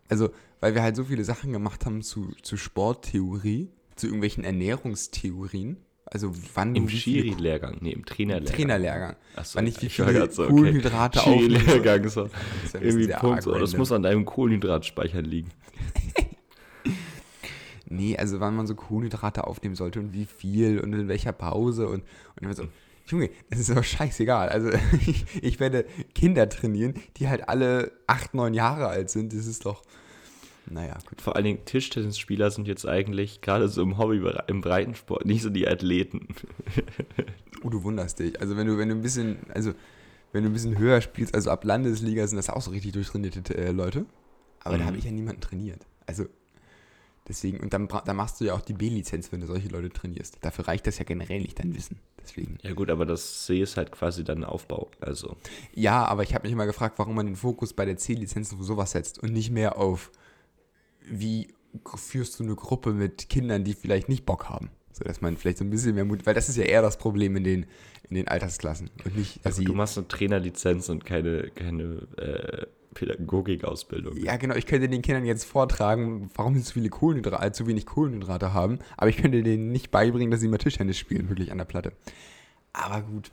Also, 0.09 0.31
weil 0.59 0.75
wir 0.75 0.82
halt 0.82 0.97
so 0.97 1.05
viele 1.05 1.25
Sachen 1.25 1.53
gemacht 1.53 1.87
haben 1.87 2.03
zu, 2.03 2.32
zu 2.43 2.56
Sporttheorie, 2.56 3.71
zu 3.94 4.06
irgendwelchen 4.06 4.44
Ernährungstheorien. 4.44 5.79
Also 6.05 6.35
wann 6.55 6.75
Im 6.75 6.88
Schiri-Lehrgang, 6.88 7.79
nee, 7.81 7.93
im 7.93 8.05
Trainerlehrgang. 8.05 8.56
Trainerlehrgang. 8.56 9.17
Achso, 9.37 9.59
Wann 9.59 9.69
ich 9.69 9.81
wie 9.81 9.88
viele 9.88 10.29
so, 10.29 10.43
okay. 10.43 10.53
Kohlenhydrate 10.53 11.21
aufnehme. 11.21 11.61
Schiri-Lehrgang, 11.61 12.09
so. 12.09 12.29
Das 12.62 12.73
ja 12.73 12.81
Irgendwie 12.81 13.06
Punkt, 13.06 13.44
so. 13.44 13.56
Das 13.56 13.76
muss 13.76 13.93
an 13.93 14.03
deinem 14.03 14.25
Kohlenhydratspeicher 14.25 15.23
liegen. 15.23 15.50
Nee, 17.93 18.17
also 18.17 18.38
wann 18.38 18.55
man 18.55 18.69
so 18.69 18.76
Kohlenhydrate 18.76 19.44
aufnehmen 19.49 19.75
sollte 19.75 19.99
und 19.99 20.12
wie 20.12 20.25
viel 20.25 20.79
und 20.79 20.93
in 20.93 21.09
welcher 21.09 21.33
Pause 21.33 21.88
und, 21.88 22.05
und 22.37 22.43
immer 22.43 22.55
so, 22.55 22.69
Junge, 23.11 23.31
das 23.51 23.61
ist 23.61 23.71
doch 23.71 23.83
scheißegal. 23.85 24.49
Also 24.49 24.71
ich, 25.07 25.25
ich 25.43 25.61
werde 25.61 25.85
Kinder 26.15 26.49
trainieren, 26.49 26.95
die 27.17 27.29
halt 27.29 27.49
alle 27.49 27.93
acht, 28.07 28.35
neun 28.35 28.55
Jahre 28.55 28.89
alt 28.89 29.11
sind. 29.11 29.33
Das 29.33 29.47
ist 29.47 29.67
doch, 29.67 29.83
naja, 30.69 30.97
gut. 31.09 31.21
Vor 31.21 31.35
allen 31.37 31.45
Dingen 31.45 31.65
Tischtennisspieler 31.65 32.51
sind 32.51 32.69
jetzt 32.69 32.87
eigentlich 32.87 33.41
gerade 33.41 33.69
so 33.69 33.83
im 33.83 33.99
Hobby, 33.99 34.23
im 34.47 34.61
Breitensport, 34.61 35.25
nicht 35.27 35.43
so 35.43 35.51
die 35.51 35.67
Athleten. 35.67 36.29
Oh, 37.62 37.69
du 37.69 37.83
wunderst 37.83 38.19
dich. 38.21 38.41
Also 38.41 38.57
wenn 38.57 38.67
du, 38.67 38.79
wenn 38.79 38.89
du 38.89 38.95
ein 38.95 39.03
bisschen, 39.03 39.39
also 39.53 39.73
wenn 40.33 40.45
du 40.45 40.51
ein 40.51 40.53
bisschen 40.53 40.79
höher 40.79 41.01
spielst, 41.01 41.35
also 41.35 41.51
ab 41.51 41.65
Landesliga 41.65 42.27
sind 42.27 42.37
das 42.37 42.49
auch 42.49 42.62
so 42.62 42.71
richtig 42.71 42.93
durchtrainierte 42.93 43.57
äh, 43.57 43.73
Leute. 43.73 44.07
Aber 44.62 44.77
da 44.79 44.85
Mhm. 44.85 44.89
habe 44.89 44.97
ich 44.99 45.05
ja 45.05 45.11
niemanden 45.11 45.41
trainiert. 45.41 45.87
Also 46.07 46.27
deswegen, 47.29 47.61
und 47.61 47.73
dann, 47.73 47.89
dann 47.89 48.17
machst 48.17 48.41
du 48.41 48.45
ja 48.45 48.55
auch 48.55 48.61
die 48.61 48.73
B-Lizenz, 48.73 49.33
wenn 49.33 49.41
du 49.41 49.47
solche 49.47 49.69
Leute 49.69 49.91
trainierst. 49.91 50.39
Dafür 50.43 50.69
reicht 50.69 50.87
das 50.87 50.99
ja 50.99 51.05
generell 51.05 51.41
nicht, 51.41 51.59
dein 51.59 51.75
Wissen. 51.75 51.99
Deswegen. 52.23 52.59
Ja 52.63 52.75
gut, 52.75 52.91
aber 52.91 53.07
das 53.07 53.47
C 53.47 53.63
ist 53.63 53.77
halt 53.77 53.93
quasi 53.93 54.25
dann 54.25 54.45
Aufbau. 54.45 54.91
Also, 55.01 55.37
Ja, 55.75 56.05
aber 56.05 56.23
ich 56.23 56.35
habe 56.35 56.45
mich 56.45 56.53
immer 56.53 56.67
gefragt, 56.67 56.99
warum 56.99 57.17
man 57.17 57.27
den 57.27 57.37
Fokus 57.37 57.73
bei 57.73 57.85
der 57.85 57.97
C-Lizenz 57.97 58.53
auf 58.53 58.63
sowas 58.63 58.93
setzt 58.93 59.19
und 59.19 59.33
nicht 59.33 59.51
mehr 59.51 59.79
auf, 59.79 60.11
wie 61.09 61.49
führst 61.95 62.39
du 62.39 62.45
eine 62.45 62.57
Gruppe 62.57 62.93
mit 62.93 63.29
Kindern, 63.29 63.65
die 63.65 63.75
vielleicht 63.75 64.09
nicht 64.09 64.27
Bock 64.27 64.49
haben. 64.49 64.71
So, 64.93 65.05
dass 65.05 65.21
man 65.21 65.37
vielleicht 65.37 65.59
so 65.59 65.65
ein 65.65 65.71
bisschen 65.71 65.95
mehr 65.95 66.05
Mut, 66.05 66.27
weil 66.27 66.35
das 66.35 66.49
ist 66.49 66.57
ja 66.57 66.65
eher 66.65 66.83
das 66.83 66.99
Problem 66.99 67.37
in 67.37 67.45
den, 67.45 67.67
in 68.09 68.17
den 68.17 68.29
Altersklassen 68.29 68.91
und 69.05 69.17
nicht, 69.17 69.37
ja, 69.37 69.43
dass 69.45 69.55
gut, 69.55 69.59
sie, 69.61 69.65
du 69.65 69.75
machst 69.75 69.97
eine 69.97 70.09
Trainerlizenz 70.09 70.89
und 70.89 71.07
keine, 71.07 71.51
keine 71.51 72.07
äh, 72.17 72.67
Pädagogikausbildung. 73.00 74.17
ja 74.19 74.37
genau, 74.37 74.55
ich 74.55 74.67
könnte 74.67 74.88
den 74.88 75.00
Kindern 75.00 75.25
jetzt 75.25 75.44
vortragen, 75.44 76.31
warum 76.35 76.55
sie 76.55 76.62
zu 76.62 76.75
viele 76.75 76.91
Kohlenhydrate, 76.91 77.52
zu 77.52 77.67
wenig 77.67 77.87
Kohlenhydrate 77.87 78.52
haben, 78.52 78.79
aber 78.99 79.08
ich 79.08 79.17
könnte 79.17 79.43
denen 79.43 79.73
nicht 79.73 79.91
beibringen, 79.91 80.31
dass 80.31 80.41
sie 80.41 80.49
mal 80.49 80.58
Tischtennis 80.58 80.99
spielen, 80.99 81.31
wirklich 81.31 81.50
an 81.50 81.58
der 81.58 81.64
Platte. 81.64 81.93
Aber 82.75 83.00
gut. 83.00 83.31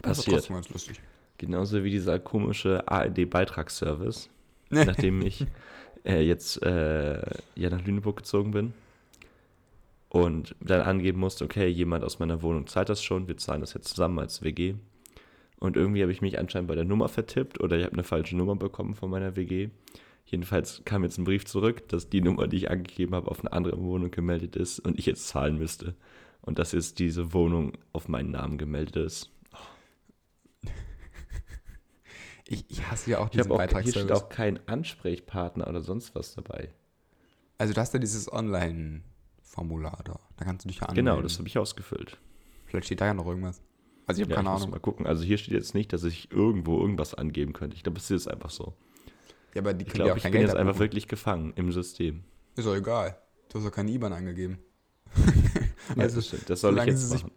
Das 0.00 0.18
Passiert. 0.18 0.36
trotzdem 0.36 0.56
ganz 0.56 0.70
lustig. 0.70 1.00
Genauso 1.36 1.84
wie 1.84 1.90
dieser 1.90 2.18
komische 2.18 2.88
ARD-Beitragsservice, 2.88 4.30
nachdem 4.70 5.20
ich 5.20 5.46
äh, 6.06 6.22
jetzt 6.22 6.62
äh, 6.62 7.20
ja 7.54 7.70
nach 7.70 7.84
Lüneburg 7.84 8.16
gezogen 8.16 8.52
bin 8.52 8.72
und 10.08 10.56
dann 10.60 10.80
angeben 10.80 11.20
musste, 11.20 11.44
okay, 11.44 11.68
jemand 11.68 12.02
aus 12.02 12.18
meiner 12.18 12.40
Wohnung 12.40 12.66
zahlt 12.66 12.88
das 12.88 13.02
schon, 13.02 13.28
wir 13.28 13.36
zahlen 13.36 13.60
das 13.60 13.74
jetzt 13.74 13.88
zusammen 13.88 14.18
als 14.20 14.42
WG. 14.42 14.76
Und 15.58 15.76
irgendwie 15.76 16.02
habe 16.02 16.12
ich 16.12 16.20
mich 16.20 16.38
anscheinend 16.38 16.68
bei 16.68 16.74
der 16.74 16.84
Nummer 16.84 17.08
vertippt 17.08 17.60
oder 17.60 17.76
ich 17.76 17.84
habe 17.84 17.94
eine 17.94 18.04
falsche 18.04 18.36
Nummer 18.36 18.56
bekommen 18.56 18.94
von 18.94 19.10
meiner 19.10 19.34
WG. 19.36 19.70
Jedenfalls 20.24 20.82
kam 20.84 21.04
jetzt 21.04 21.18
ein 21.18 21.24
Brief 21.24 21.46
zurück, 21.46 21.88
dass 21.88 22.10
die 22.10 22.20
Nummer, 22.20 22.46
die 22.46 22.58
ich 22.58 22.70
angegeben 22.70 23.14
habe, 23.14 23.30
auf 23.30 23.40
eine 23.40 23.52
andere 23.52 23.80
Wohnung 23.80 24.10
gemeldet 24.10 24.56
ist 24.56 24.78
und 24.78 24.98
ich 24.98 25.06
jetzt 25.06 25.26
zahlen 25.26 25.58
müsste. 25.58 25.94
Und 26.42 26.58
dass 26.58 26.72
jetzt 26.72 26.98
diese 26.98 27.32
Wohnung 27.32 27.72
auf 27.92 28.08
meinen 28.08 28.30
Namen 28.30 28.58
gemeldet 28.58 28.96
ist. 28.96 29.30
Ich, 32.50 32.64
ich 32.70 32.90
hasse 32.90 33.10
ja 33.10 33.18
auch 33.18 33.26
Ich 33.26 33.32
diesen 33.32 33.52
habe 33.52 33.62
auch, 33.62 33.80
hier 33.82 33.92
steht 33.92 34.10
auch 34.10 34.30
kein 34.30 34.66
Ansprechpartner 34.66 35.68
oder 35.68 35.82
sonst 35.82 36.14
was 36.14 36.34
dabei. 36.34 36.70
Also 37.58 37.74
du 37.74 37.80
hast 37.82 37.92
ja 37.92 38.00
dieses 38.00 38.32
Online-Formular 38.32 40.00
da. 40.02 40.18
Da 40.38 40.44
kannst 40.46 40.64
du 40.64 40.68
dich 40.68 40.78
ja 40.78 40.86
anmelden. 40.86 41.04
Genau, 41.04 41.20
das 41.20 41.36
habe 41.36 41.46
ich 41.46 41.58
ausgefüllt. 41.58 42.16
Vielleicht 42.64 42.86
steht 42.86 43.02
da 43.02 43.06
ja 43.06 43.12
noch 43.12 43.26
irgendwas. 43.26 43.60
Also 44.08 44.20
ich 44.20 44.24
habe 44.26 44.30
Ja, 44.32 44.36
keine 44.36 44.48
ich 44.48 44.52
muss 44.54 44.62
Ahnung. 44.62 44.70
mal 44.72 44.80
gucken. 44.80 45.06
Also 45.06 45.22
hier 45.22 45.38
steht 45.38 45.54
jetzt 45.54 45.74
nicht, 45.74 45.92
dass 45.92 46.02
ich 46.04 46.32
irgendwo 46.32 46.80
irgendwas 46.80 47.14
angeben 47.14 47.52
könnte. 47.52 47.76
Ich 47.76 47.82
glaube, 47.84 47.98
es 47.98 48.10
ist 48.10 48.26
einfach 48.26 48.50
so. 48.50 48.74
Ja, 49.54 49.62
aber 49.62 49.72
die 49.74 49.84
Ich 49.86 49.90
können 49.92 50.00
ja 50.00 50.04
glaube, 50.06 50.18
ich 50.18 50.24
bin 50.24 50.32
Geld 50.32 50.48
jetzt 50.48 50.56
einfach 50.56 50.78
wirklich 50.80 51.06
gefangen 51.08 51.52
im 51.56 51.70
System. 51.72 52.24
Ist 52.56 52.66
doch 52.66 52.74
egal. 52.74 53.16
Du 53.48 53.58
hast 53.58 53.64
doch 53.66 53.72
keine 53.72 53.90
IBAN 53.92 54.12
angegeben. 54.12 54.58
Ja, 55.96 56.02
also, 56.02 56.16
das, 56.16 56.26
stimmt. 56.26 56.50
das 56.50 56.60
soll 56.60 56.76
ich 56.78 56.84
jetzt 56.84 57.10
machen. 57.14 57.30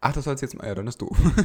ach, 0.00 0.12
das 0.14 0.24
sollst 0.24 0.40
du 0.42 0.46
jetzt 0.46 0.56
mal. 0.56 0.66
Ja, 0.66 0.74
dann 0.74 0.86
ist 0.86 1.02
doof. 1.02 1.18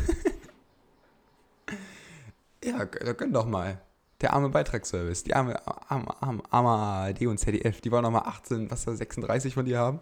ja, 2.64 2.84
gönn 2.86 3.34
doch 3.34 3.46
mal. 3.46 3.82
Der 4.22 4.32
arme 4.34 4.48
Beitragsservice. 4.50 5.24
Die 5.24 5.34
arme, 5.34 5.60
arme, 5.68 6.22
arme, 6.22 6.44
arme 6.50 6.70
ARD 6.70 7.24
und 7.28 7.38
ZDF. 7.40 7.82
Die 7.82 7.92
wollen 7.92 8.04
noch 8.04 8.12
mal 8.12 8.20
18, 8.22 8.72
was 8.72 8.86
da, 8.86 8.96
36 8.96 9.54
von 9.54 9.66
dir 9.66 9.80
haben. 9.80 10.00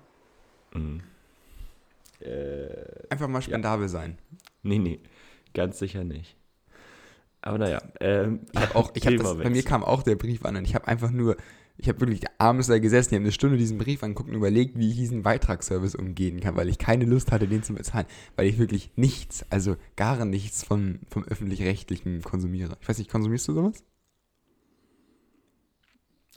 Mhm. 0.75 1.01
Äh, 2.23 3.07
Einfach 3.09 3.27
mal 3.27 3.41
spendabel 3.41 3.89
sein. 3.89 4.17
nee, 4.61 4.79
nee, 4.79 4.99
ganz 5.53 5.79
sicher 5.79 6.03
nicht. 6.03 6.35
Aber 7.41 7.57
naja, 7.57 7.81
ähm, 7.99 8.41
Ich 8.53 8.61
hab 8.61 8.75
auch, 8.75 8.91
ich 8.95 9.05
hab 9.05 9.17
das, 9.17 9.37
bei 9.37 9.49
mir 9.49 9.63
kam 9.63 9.83
auch 9.83 10.01
der 10.03 10.15
Brief 10.15 10.45
an 10.45 10.55
und 10.55 10.65
ich 10.65 10.75
habe 10.75 10.87
einfach 10.87 11.11
nur, 11.11 11.35
ich 11.75 11.89
habe 11.89 11.99
wirklich 11.99 12.21
abends 12.37 12.67
da 12.67 12.79
gesessen, 12.79 13.09
ich 13.09 13.15
habe 13.17 13.25
eine 13.25 13.31
Stunde 13.33 13.57
diesen 13.57 13.77
Brief 13.77 14.01
angeguckt 14.01 14.29
und 14.29 14.35
überlegt, 14.35 14.77
wie 14.77 14.89
ich 14.91 14.95
diesen 14.95 15.23
Beitragsservice 15.23 15.95
umgehen 15.95 16.39
kann, 16.39 16.55
weil 16.55 16.69
ich 16.69 16.77
keine 16.77 17.03
Lust 17.03 17.33
hatte, 17.33 17.47
den 17.47 17.61
zu 17.61 17.73
bezahlen, 17.73 18.05
weil 18.37 18.47
ich 18.47 18.57
wirklich 18.59 18.91
nichts, 18.95 19.45
also 19.49 19.75
gar 19.97 20.23
nichts 20.23 20.63
von, 20.63 20.99
vom 21.09 21.25
öffentlich-rechtlichen 21.25 22.21
konsumiere. 22.21 22.77
Ich 22.79 22.87
weiß 22.87 22.97
nicht, 22.99 23.11
konsumierst 23.11 23.47
du 23.49 23.53
sowas? 23.53 23.83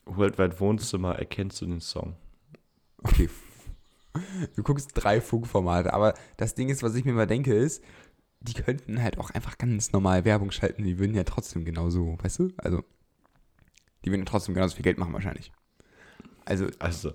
Worldwide 0.07 0.59
Wohnzimmer 0.59 1.17
erkennst 1.17 1.61
du 1.61 1.67
den 1.67 1.81
Song. 1.81 2.17
Okay. 3.03 3.29
Du 4.57 4.63
guckst 4.63 4.91
drei 4.95 5.21
Funkformate, 5.21 5.93
aber 5.93 6.15
das 6.37 6.55
Ding 6.55 6.69
ist, 6.69 6.83
was 6.83 6.95
ich 6.95 7.05
mir 7.05 7.13
mal 7.13 7.27
denke, 7.27 7.55
ist, 7.55 7.83
die 8.41 8.55
könnten 8.55 9.03
halt 9.03 9.19
auch 9.19 9.31
einfach 9.31 9.59
ganz 9.59 9.93
normal 9.93 10.25
Werbung 10.25 10.51
schalten. 10.51 10.85
Die 10.85 10.99
würden 10.99 11.15
ja 11.15 11.25
trotzdem 11.25 11.65
genauso, 11.65 12.19
weißt 12.23 12.39
du? 12.41 12.53
Also, 12.59 12.85
die 14.05 14.11
würden 14.11 14.27
trotzdem 14.27 14.55
genauso 14.55 14.77
viel 14.77 14.85
Geld 14.85 14.99
machen 14.99 15.13
wahrscheinlich. 15.13 15.53
Also, 16.45 16.69
Also, 16.79 17.13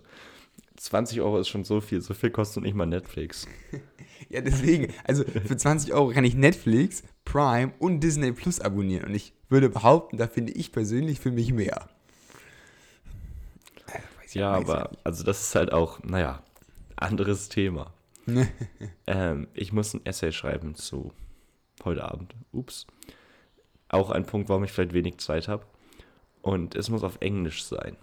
20 0.78 1.22
Euro 1.22 1.40
ist 1.40 1.48
schon 1.48 1.64
so 1.64 1.80
viel. 1.80 2.02
So 2.02 2.14
viel 2.14 2.32
kostet 2.32 2.64
nicht 2.64 2.74
mal 2.74 2.86
Netflix. 2.88 3.48
ja, 4.30 4.42
deswegen, 4.42 4.92
also 5.04 5.24
für 5.24 5.56
20 5.56 5.94
Euro 5.94 6.10
kann 6.10 6.24
ich 6.24 6.36
Netflix, 6.36 7.04
Prime 7.24 7.72
und 7.80 8.00
Disney 8.00 8.32
Plus 8.32 8.60
abonnieren. 8.60 9.06
Und 9.06 9.16
ich 9.16 9.34
würde 9.48 9.70
behaupten, 9.70 10.18
da 10.18 10.28
finde 10.28 10.54
ich 10.54 10.72
persönlich 10.72 11.20
für 11.20 11.32
mich 11.32 11.54
mehr. 11.54 11.88
Äh, 13.88 14.00
weiß 14.24 14.34
Ja, 14.34 14.54
aber, 14.54 14.92
also 15.04 15.24
das 15.24 15.42
ist 15.42 15.56
halt 15.56 15.72
auch, 15.72 16.04
naja, 16.04 16.42
anderes 17.02 17.50
Thema. 17.50 17.94
ähm, 19.08 19.48
ich 19.54 19.74
muss 19.74 19.94
ein 19.94 20.06
Essay 20.06 20.32
schreiben 20.32 20.76
zu 20.76 21.12
heute 21.84 22.04
Abend. 22.04 22.36
Ups. 22.52 22.86
Auch 23.90 24.10
ein 24.12 24.26
Punkt, 24.26 24.48
warum 24.50 24.64
ich 24.64 24.72
vielleicht 24.72 24.94
wenig 24.94 25.18
Zeit 25.18 25.48
habe. 25.48 25.66
Und 26.42 26.76
es 26.76 26.90
muss 26.90 27.04
auf 27.04 27.18
Englisch 27.20 27.64
sein. 27.64 27.98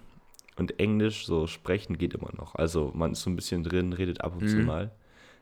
Und 0.56 0.78
Englisch, 0.80 1.24
so 1.26 1.46
sprechen 1.46 1.98
geht 1.98 2.14
immer 2.14 2.32
noch. 2.36 2.54
Also 2.56 2.90
man 2.94 3.12
ist 3.12 3.22
so 3.22 3.30
ein 3.30 3.36
bisschen 3.36 3.62
drin, 3.62 3.92
redet 3.92 4.20
ab 4.20 4.34
und 4.40 4.48
zu 4.48 4.56
Mhm. 4.56 4.64
mal. 4.66 4.90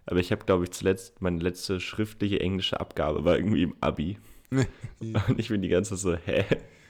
Aber 0.05 0.21
ich 0.21 0.31
habe, 0.31 0.45
glaube 0.45 0.65
ich, 0.65 0.71
zuletzt, 0.71 1.21
meine 1.21 1.41
letzte 1.41 1.81
schriftliche 1.81 2.39
englische 2.41 2.79
Abgabe 2.79 3.25
war 3.25 3.37
irgendwie 3.37 3.63
im 3.65 3.75
Abi. 3.81 4.19
Und 5.01 5.39
ich 5.41 5.49
bin 5.49 5.61
die 5.63 5.69
ganze 5.69 5.91
Zeit 5.97 5.99
so, 5.99 6.15
hä? 6.15 6.45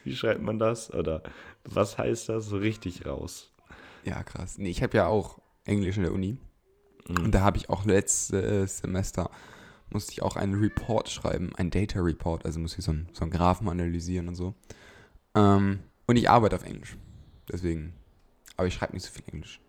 Wie 0.04 0.14
schreibt 0.14 0.42
man 0.42 0.58
das? 0.58 0.92
Oder 0.92 1.22
was 1.64 1.96
heißt 1.96 2.28
das? 2.28 2.46
So 2.46 2.58
richtig 2.58 3.06
raus. 3.06 3.50
Ja, 4.04 4.22
krass. 4.22 4.58
Nee, 4.58 4.68
ich 4.68 4.82
habe 4.82 4.96
ja 4.98 5.06
auch 5.06 5.38
Englisch 5.64 5.96
in 5.96 6.02
der 6.02 6.12
Uni. 6.12 6.36
Und 7.08 7.32
da 7.32 7.40
habe 7.40 7.56
ich 7.56 7.70
auch 7.70 7.84
letztes 7.84 8.78
Semester, 8.78 9.30
musste 9.90 10.12
ich 10.12 10.22
auch 10.22 10.36
einen 10.36 10.54
Report 10.54 11.08
schreiben, 11.08 11.52
ein 11.56 11.70
Data 11.70 12.00
Report, 12.00 12.44
also 12.44 12.58
muss 12.58 12.76
ich 12.76 12.84
so 12.84 12.90
einen, 12.90 13.08
so 13.12 13.22
einen 13.22 13.30
Graphen 13.30 13.68
analysieren 13.68 14.28
und 14.28 14.34
so. 14.34 14.54
Ähm, 15.34 15.80
und 16.06 16.16
ich 16.16 16.28
arbeite 16.28 16.56
auf 16.56 16.64
Englisch. 16.64 16.96
Deswegen, 17.50 17.94
aber 18.56 18.66
ich 18.66 18.74
schreibe 18.74 18.94
nicht 18.94 19.04
so 19.04 19.12
viel 19.12 19.24
Englisch. 19.32 19.60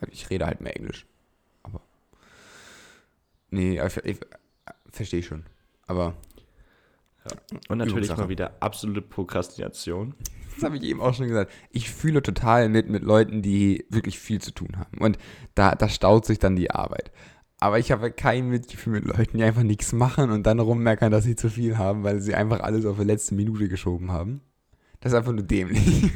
Also 0.00 0.12
Ich 0.12 0.28
rede 0.30 0.46
halt 0.46 0.60
mehr 0.60 0.76
Englisch. 0.76 1.06
Aber, 1.62 1.80
nee, 3.50 3.78
aber 3.78 3.88
ich, 3.88 4.04
ich, 4.04 4.20
verstehe 4.90 5.22
schon. 5.22 5.44
Aber 5.86 6.14
Und 7.68 7.78
natürlich 7.78 8.06
Übungssache. 8.06 8.20
mal 8.22 8.28
wieder 8.28 8.56
absolute 8.60 9.02
Prokrastination. 9.02 10.14
Das 10.54 10.64
habe 10.64 10.76
ich 10.76 10.82
eben 10.84 11.00
auch 11.00 11.14
schon 11.14 11.28
gesagt. 11.28 11.52
Ich 11.70 11.90
fühle 11.90 12.22
total 12.22 12.68
mit 12.68 12.88
mit 12.88 13.02
Leuten, 13.02 13.42
die 13.42 13.84
wirklich 13.90 14.18
viel 14.18 14.40
zu 14.40 14.52
tun 14.52 14.78
haben. 14.78 14.98
Und 14.98 15.18
da, 15.54 15.74
da 15.74 15.88
staut 15.88 16.24
sich 16.24 16.38
dann 16.38 16.56
die 16.56 16.70
Arbeit. 16.70 17.12
Aber 17.58 17.78
ich 17.78 17.90
habe 17.90 18.10
kein 18.10 18.48
Mitgefühl 18.48 18.94
mit 18.94 19.04
Leuten, 19.04 19.38
die 19.38 19.44
einfach 19.44 19.62
nichts 19.62 19.92
machen 19.92 20.30
und 20.30 20.46
dann 20.46 20.60
rummeckern, 20.60 21.10
dass 21.10 21.24
sie 21.24 21.36
zu 21.36 21.48
viel 21.48 21.78
haben, 21.78 22.04
weil 22.04 22.20
sie 22.20 22.34
einfach 22.34 22.60
alles 22.60 22.84
auf 22.84 22.98
die 22.98 23.04
letzte 23.04 23.34
Minute 23.34 23.68
geschoben 23.68 24.12
haben. 24.12 24.42
Das 25.00 25.12
ist 25.12 25.18
einfach 25.18 25.32
nur 25.32 25.44
dämlich. 25.44 26.10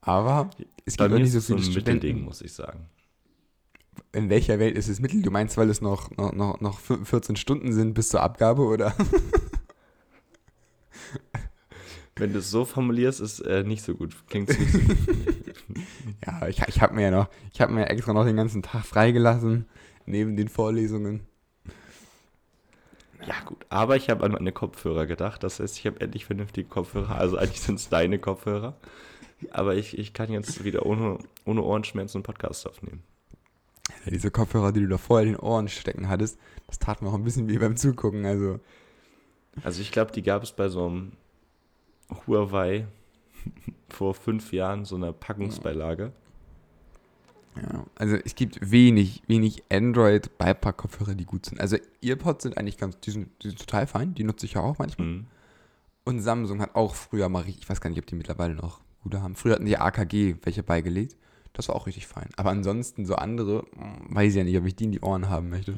Aber 0.00 0.50
es 0.84 0.96
gibt 0.96 1.12
auch 1.12 1.18
nicht 1.18 1.32
so 1.32 1.40
so 1.40 1.56
viele 1.58 1.68
Mittelding, 1.68 1.98
Studenten. 1.98 2.24
muss 2.24 2.40
ich 2.40 2.52
sagen. 2.52 2.88
In 4.12 4.30
welcher 4.30 4.58
Welt 4.58 4.76
ist 4.76 4.88
es 4.88 5.00
Mittel? 5.00 5.22
Du 5.22 5.30
meinst, 5.30 5.56
weil 5.56 5.70
es 5.70 5.80
noch, 5.80 6.10
noch, 6.16 6.32
noch, 6.32 6.60
noch 6.60 6.80
14 6.80 7.36
Stunden 7.36 7.72
sind 7.72 7.94
bis 7.94 8.08
zur 8.10 8.22
Abgabe, 8.22 8.62
oder? 8.62 8.94
Wenn 12.16 12.32
du 12.32 12.40
es 12.40 12.50
so 12.50 12.64
formulierst, 12.64 13.20
ist 13.20 13.40
äh, 13.40 13.62
nicht 13.62 13.82
so 13.82 13.94
gut. 13.94 14.16
Klingt 14.28 14.48
nicht 14.58 14.72
so 14.72 14.78
gut. 14.78 14.96
Ja, 16.26 16.48
ich, 16.48 16.60
ich 16.66 16.80
habe 16.80 16.94
mir 16.94 17.02
ja 17.02 17.10
noch, 17.10 17.28
ich 17.52 17.60
habe 17.60 17.72
mir 17.72 17.88
extra 17.88 18.12
noch 18.12 18.24
den 18.24 18.36
ganzen 18.36 18.62
Tag 18.62 18.84
freigelassen, 18.84 19.66
neben 20.06 20.36
den 20.36 20.48
Vorlesungen. 20.48 21.20
ja, 23.26 23.34
gut. 23.44 23.64
Aber 23.68 23.96
ich 23.96 24.10
habe 24.10 24.24
an 24.24 24.32
meine 24.32 24.52
Kopfhörer 24.52 25.06
gedacht. 25.06 25.44
Das 25.44 25.60
heißt, 25.60 25.78
ich 25.78 25.86
habe 25.86 26.00
endlich 26.00 26.24
vernünftige 26.24 26.68
Kopfhörer. 26.68 27.14
Also 27.14 27.36
eigentlich 27.36 27.60
sind 27.60 27.76
es 27.76 27.88
deine 27.88 28.18
Kopfhörer. 28.18 28.76
Aber 29.50 29.76
ich, 29.76 29.96
ich 29.96 30.12
kann 30.12 30.32
jetzt 30.32 30.64
wieder 30.64 30.84
ohne, 30.86 31.18
ohne 31.44 31.62
Ohrenschmerzen 31.62 32.18
einen 32.18 32.24
Podcast 32.24 32.66
aufnehmen. 32.66 33.04
Ja, 34.04 34.10
diese 34.10 34.30
Kopfhörer, 34.30 34.72
die 34.72 34.80
du 34.80 34.88
da 34.88 34.98
vorher 34.98 35.26
in 35.26 35.32
den 35.34 35.40
Ohren 35.40 35.68
stecken 35.68 36.08
hattest, 36.08 36.38
das 36.66 36.78
tat 36.78 37.02
mir 37.02 37.08
auch 37.08 37.14
ein 37.14 37.24
bisschen 37.24 37.48
wie 37.48 37.58
beim 37.58 37.76
Zugucken. 37.76 38.24
Also, 38.26 38.60
Also 39.62 39.80
ich 39.82 39.90
glaube, 39.92 40.12
die 40.12 40.22
gab 40.22 40.42
es 40.42 40.52
bei 40.52 40.68
so 40.68 40.86
einem 40.86 41.12
Huawei 42.26 42.86
vor 43.88 44.14
fünf 44.14 44.52
Jahren, 44.52 44.84
so 44.84 44.96
einer 44.96 45.12
Packungsbeilage. 45.12 46.12
ja, 47.56 47.84
also 47.96 48.16
es 48.16 48.34
gibt 48.34 48.70
wenig, 48.70 49.22
wenig 49.26 49.62
Android-Beipack-Kopfhörer, 49.70 51.14
die 51.14 51.24
gut 51.24 51.46
sind. 51.46 51.60
Also 51.60 51.76
Earpods 52.02 52.44
sind 52.44 52.56
eigentlich 52.56 52.78
ganz, 52.78 52.98
die 53.00 53.10
sind, 53.10 53.28
die 53.42 53.48
sind 53.48 53.58
total 53.58 53.86
fein, 53.86 54.14
die 54.14 54.24
nutze 54.24 54.46
ich 54.46 54.54
ja 54.54 54.60
auch 54.60 54.78
manchmal. 54.78 55.06
Mhm. 55.08 55.26
Und 56.04 56.20
Samsung 56.20 56.60
hat 56.62 56.74
auch 56.74 56.94
früher 56.94 57.28
mal 57.28 57.44
ich 57.46 57.68
weiß 57.68 57.80
gar 57.80 57.90
nicht, 57.90 57.98
ob 57.98 58.06
die 58.06 58.14
mittlerweile 58.14 58.54
noch 58.54 58.80
gute 59.02 59.20
haben. 59.22 59.34
Früher 59.36 59.54
hatten 59.54 59.66
die 59.66 59.76
AKG 59.78 60.36
welche 60.42 60.62
beigelegt. 60.62 61.16
Das 61.58 61.68
war 61.68 61.74
auch 61.74 61.88
richtig 61.88 62.06
fein. 62.06 62.28
Aber 62.36 62.50
ansonsten 62.50 63.04
so 63.04 63.16
andere, 63.16 63.64
mm, 63.74 64.14
weiß 64.14 64.30
ich 64.30 64.36
ja 64.36 64.44
nicht, 64.44 64.56
ob 64.56 64.64
ich 64.64 64.76
die 64.76 64.84
in 64.84 64.92
die 64.92 65.00
Ohren 65.00 65.28
haben 65.28 65.50
möchte. 65.50 65.74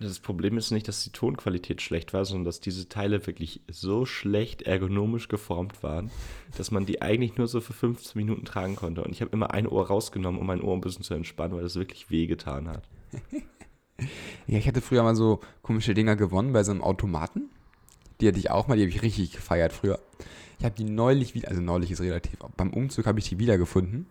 Das 0.00 0.18
Problem 0.18 0.56
ist 0.56 0.70
nicht, 0.70 0.88
dass 0.88 1.04
die 1.04 1.10
Tonqualität 1.10 1.82
schlecht 1.82 2.14
war, 2.14 2.24
sondern 2.24 2.46
dass 2.46 2.60
diese 2.60 2.88
Teile 2.88 3.26
wirklich 3.26 3.60
so 3.70 4.06
schlecht 4.06 4.62
ergonomisch 4.62 5.28
geformt 5.28 5.82
waren, 5.82 6.10
dass 6.56 6.70
man 6.70 6.86
die 6.86 7.02
eigentlich 7.02 7.36
nur 7.36 7.48
so 7.48 7.60
für 7.60 7.74
15 7.74 8.18
Minuten 8.18 8.46
tragen 8.46 8.76
konnte. 8.76 9.04
Und 9.04 9.12
ich 9.12 9.20
habe 9.20 9.30
immer 9.32 9.50
ein 9.50 9.66
Ohr 9.66 9.88
rausgenommen, 9.88 10.40
um 10.40 10.46
mein 10.46 10.62
Ohr 10.62 10.74
ein 10.74 10.80
bisschen 10.80 11.04
zu 11.04 11.12
entspannen, 11.12 11.54
weil 11.54 11.64
das 11.64 11.76
wirklich 11.76 12.10
wehgetan 12.10 12.68
hat. 12.68 12.88
Ja, 14.46 14.56
ich 14.56 14.66
hatte 14.66 14.80
früher 14.80 15.02
mal 15.02 15.14
so 15.14 15.40
komische 15.60 15.92
Dinger 15.92 16.16
gewonnen 16.16 16.54
bei 16.54 16.64
so 16.64 16.70
einem 16.70 16.80
Automaten. 16.80 17.50
Die 18.22 18.28
hatte 18.28 18.38
ich 18.38 18.50
auch 18.50 18.66
mal, 18.66 18.78
die 18.78 18.84
habe 18.84 18.90
ich 18.90 19.02
richtig 19.02 19.32
gefeiert 19.32 19.74
früher. 19.74 20.00
Ich 20.58 20.64
habe 20.64 20.74
die 20.74 20.84
neulich 20.84 21.34
wieder, 21.34 21.48
also 21.48 21.60
neulich 21.60 21.90
ist 21.90 22.00
relativ, 22.00 22.38
beim 22.56 22.72
Umzug 22.72 23.04
habe 23.04 23.18
ich 23.18 23.28
die 23.28 23.38
wiedergefunden. 23.38 24.06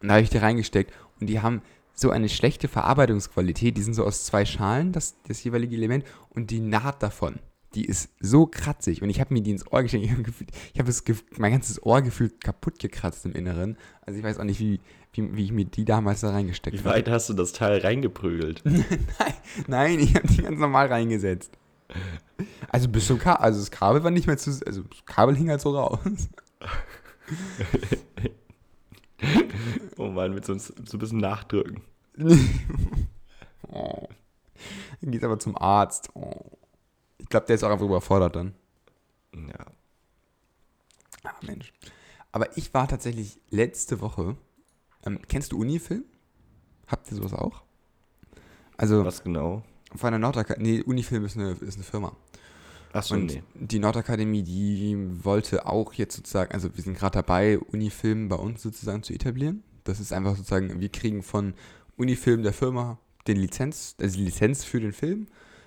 Und 0.00 0.08
da 0.08 0.14
habe 0.14 0.22
ich 0.22 0.30
die 0.30 0.38
reingesteckt. 0.38 0.92
Und 1.20 1.26
die 1.28 1.40
haben 1.40 1.62
so 1.94 2.10
eine 2.10 2.28
schlechte 2.28 2.68
Verarbeitungsqualität. 2.68 3.76
Die 3.76 3.82
sind 3.82 3.94
so 3.94 4.04
aus 4.04 4.24
zwei 4.24 4.44
Schalen, 4.44 4.92
das, 4.92 5.16
das 5.28 5.44
jeweilige 5.44 5.76
Element. 5.76 6.04
Und 6.30 6.50
die 6.50 6.60
Naht 6.60 7.02
davon, 7.02 7.38
die 7.74 7.84
ist 7.84 8.08
so 8.20 8.46
kratzig. 8.46 9.02
Und 9.02 9.10
ich 9.10 9.20
habe 9.20 9.34
mir 9.34 9.42
die 9.42 9.50
ins 9.50 9.70
Ohr 9.70 9.82
gesteckt. 9.82 10.04
Ich 10.04 10.10
habe 10.12 10.22
habe 10.78 10.90
gef- 10.90 11.22
mein 11.36 11.52
ganzes 11.52 11.82
Ohr 11.84 12.00
gefühlt 12.02 12.40
kaputt 12.42 12.78
gekratzt 12.78 13.26
im 13.26 13.32
Inneren. 13.32 13.76
Also 14.02 14.18
ich 14.18 14.24
weiß 14.24 14.38
auch 14.38 14.44
nicht, 14.44 14.58
wie, 14.60 14.80
wie, 15.12 15.36
wie 15.36 15.44
ich 15.44 15.52
mir 15.52 15.66
die 15.66 15.84
damals 15.84 16.20
da 16.22 16.30
reingesteckt 16.30 16.74
Wie 16.74 16.80
habe. 16.80 16.90
weit 16.96 17.08
hast 17.10 17.28
du 17.28 17.34
das 17.34 17.52
Teil 17.52 17.78
reingeprügelt? 17.80 18.62
Nein, 18.64 18.84
nein, 19.66 19.98
ich 20.00 20.14
habe 20.14 20.26
die 20.26 20.38
ganz 20.42 20.58
normal 20.58 20.86
reingesetzt. 20.86 21.52
Also 22.70 22.88
bis 22.88 23.06
zum 23.08 23.18
Kabel, 23.18 23.44
also 23.44 23.58
das 23.60 23.70
Kabel 23.70 24.02
war 24.04 24.10
nicht 24.12 24.26
mehr 24.28 24.38
zu, 24.38 24.50
also 24.64 24.82
das 24.84 25.04
Kabel 25.04 25.36
hing 25.36 25.50
halt 25.50 25.60
so 25.60 25.76
raus. 25.76 25.98
Oh 29.96 30.08
Mann, 30.08 30.34
mit 30.34 30.44
so, 30.44 30.56
so 30.56 30.72
ein 30.74 30.98
bisschen 30.98 31.18
nachdrücken. 31.18 31.82
oh. 33.68 34.08
Dann 35.00 35.10
geht 35.10 35.24
aber 35.24 35.38
zum 35.38 35.56
Arzt. 35.56 36.10
Oh. 36.14 36.58
Ich 37.18 37.28
glaube, 37.28 37.46
der 37.46 37.56
ist 37.56 37.64
auch 37.64 37.70
einfach 37.70 37.86
überfordert 37.86 38.36
dann. 38.36 38.54
Ja. 39.34 39.66
Ah, 41.22 41.34
Mensch. 41.42 41.72
Aber 42.32 42.56
ich 42.56 42.72
war 42.74 42.88
tatsächlich 42.88 43.40
letzte 43.50 44.00
Woche. 44.00 44.36
Ähm, 45.04 45.20
kennst 45.28 45.52
du 45.52 45.58
Unifilm? 45.58 46.04
Habt 46.86 47.10
ihr 47.10 47.16
sowas 47.16 47.32
auch? 47.32 47.62
Also 48.76 49.04
Was 49.04 49.22
genau? 49.22 49.62
von 49.94 50.12
der 50.12 50.18
Nordakademie. 50.18 50.78
Nee, 50.78 50.82
Unifilm 50.82 51.24
ist 51.24 51.36
eine, 51.36 51.52
ist 51.52 51.76
eine 51.76 51.84
Firma. 51.84 52.16
Achso, 52.92 53.14
Und 53.14 53.26
nee. 53.26 53.42
die 53.54 53.78
Nordakademie, 53.78 54.42
die 54.42 55.24
wollte 55.24 55.66
auch 55.66 55.92
jetzt 55.94 56.16
sozusagen, 56.16 56.52
also 56.52 56.74
wir 56.74 56.82
sind 56.82 56.98
gerade 56.98 57.14
dabei, 57.14 57.58
Unifilm 57.58 58.28
bei 58.28 58.36
uns 58.36 58.62
sozusagen 58.62 59.02
zu 59.02 59.12
etablieren. 59.12 59.62
Das 59.84 60.00
ist 60.00 60.12
einfach 60.12 60.36
sozusagen, 60.36 60.80
wir 60.80 60.88
kriegen 60.88 61.22
von 61.22 61.54
Unifilm 61.96 62.42
der 62.42 62.52
Firma 62.52 62.98
den 63.26 63.36
Lizenz, 63.36 63.94
also 64.00 64.16
die 64.16 64.24
Lizenz 64.24 64.64
für 64.64 64.80
den 64.80 64.92
Film. 64.92 65.26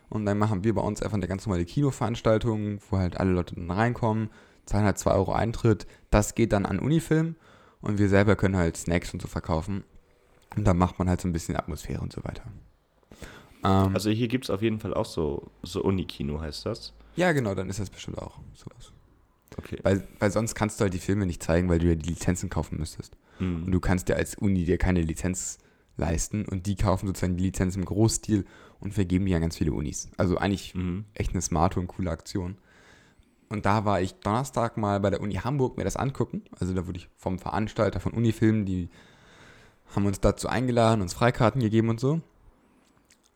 Und 0.10 0.26
dann 0.26 0.38
machen 0.38 0.64
wir 0.64 0.76
bei 0.76 0.82
uns 0.82 1.02
einfach 1.02 1.18
eine 1.18 1.28
ganz 1.28 1.46
normale 1.46 1.66
Kinoveranstaltung, 1.66 2.80
wo 2.90 2.98
halt 2.98 3.18
alle 3.18 3.32
Leute 3.32 3.56
dann 3.56 3.72
reinkommen, 3.72 4.30
zahlen 4.66 4.86
halt 4.86 4.98
2 4.98 5.12
Euro 5.12 5.34
Eintritt. 5.34 5.88
Das 6.12 6.36
geht 6.36 6.54
dann 6.54 6.66
an 6.66 6.80
Unifilm 6.80 7.36
und 7.82 7.98
wir 7.98 8.10
selber 8.10 8.36
können 8.36 8.58
halt 8.58 8.78
Snacks 8.78 9.14
und 9.14 9.22
so 9.22 9.28
verkaufen. 9.28 9.84
Und 10.56 10.66
dann 10.66 10.78
macht 10.78 11.00
man 11.00 11.10
halt 11.10 11.22
so 11.22 11.28
ein 11.28 11.34
bisschen 11.34 11.56
Atmosphäre 11.56 12.02
und 12.02 12.14
so 12.14 12.24
weiter. 12.24 12.44
Ähm, 13.64 13.96
Also 13.96 14.10
hier 14.10 14.28
gibt 14.28 14.46
es 14.46 14.50
auf 14.50 14.62
jeden 14.62 14.80
Fall 14.80 14.94
auch 14.94 15.06
so, 15.06 15.50
so 15.64 15.82
Unikino, 15.84 16.40
heißt 16.42 16.66
das. 16.66 16.94
Ja, 17.16 17.32
genau, 17.32 17.56
dann 17.56 17.70
ist 17.70 17.80
das 17.80 17.90
bestimmt 17.90 18.18
auch 18.18 18.40
sowas. 18.54 18.92
Okay. 19.58 19.78
Weil, 19.84 20.08
weil 20.20 20.32
sonst 20.32 20.56
kannst 20.56 20.80
du 20.80 20.84
halt 20.84 20.94
die 20.94 21.00
Filme 21.00 21.26
nicht 21.26 21.44
zeigen, 21.44 21.70
weil 21.70 21.80
du 21.80 21.88
ja 21.88 21.96
die 21.96 22.10
Lizenzen 22.10 22.50
kaufen 22.50 22.80
müsstest. 22.80 23.16
Und 23.40 23.68
Mhm. 23.68 23.72
du 23.72 23.80
kannst 23.80 24.10
ja 24.10 24.16
als 24.16 24.36
Uni 24.36 24.66
dir 24.66 24.78
keine 24.78 25.02
Lizenz 25.02 25.60
leisten 25.98 26.46
und 26.46 26.66
die 26.66 26.76
kaufen 26.76 27.06
sozusagen 27.08 27.38
die 27.38 27.44
Lizenz 27.46 27.76
im 27.76 27.86
Großstil 27.86 28.46
und 28.80 28.94
vergeben 28.96 29.26
die 29.28 29.36
an 29.36 29.42
ganz 29.42 29.58
viele 29.58 29.74
Unis. 29.74 30.10
Also 30.18 30.38
eigentlich 30.38 30.74
Mhm. 30.74 31.06
echt 31.14 31.32
eine 31.34 31.42
smarte 31.42 31.80
und 31.80 31.88
coole 31.88 32.10
Aktion. 32.10 32.58
Und 33.50 33.68
da 33.68 33.86
war 33.86 34.02
ich 34.02 34.16
Donnerstag 34.16 34.78
mal 34.78 35.00
bei 35.00 35.12
der 35.12 35.22
Uni 35.22 35.36
Hamburg 35.36 35.78
mir 35.78 35.84
das 35.84 35.96
angucken. 35.98 36.44
Also 36.60 36.74
da 36.74 36.88
wurde 36.88 36.98
ich 36.98 37.10
vom 37.18 37.38
Veranstalter 37.38 38.00
von 38.00 38.14
Unifilm, 38.14 38.66
die 38.66 38.90
haben 39.96 40.08
uns 40.08 40.20
dazu 40.20 40.48
eingeladen, 40.48 41.02
uns 41.04 41.14
Freikarten 41.14 41.62
gegeben 41.62 41.90
und 41.90 42.00
so. 42.00 42.22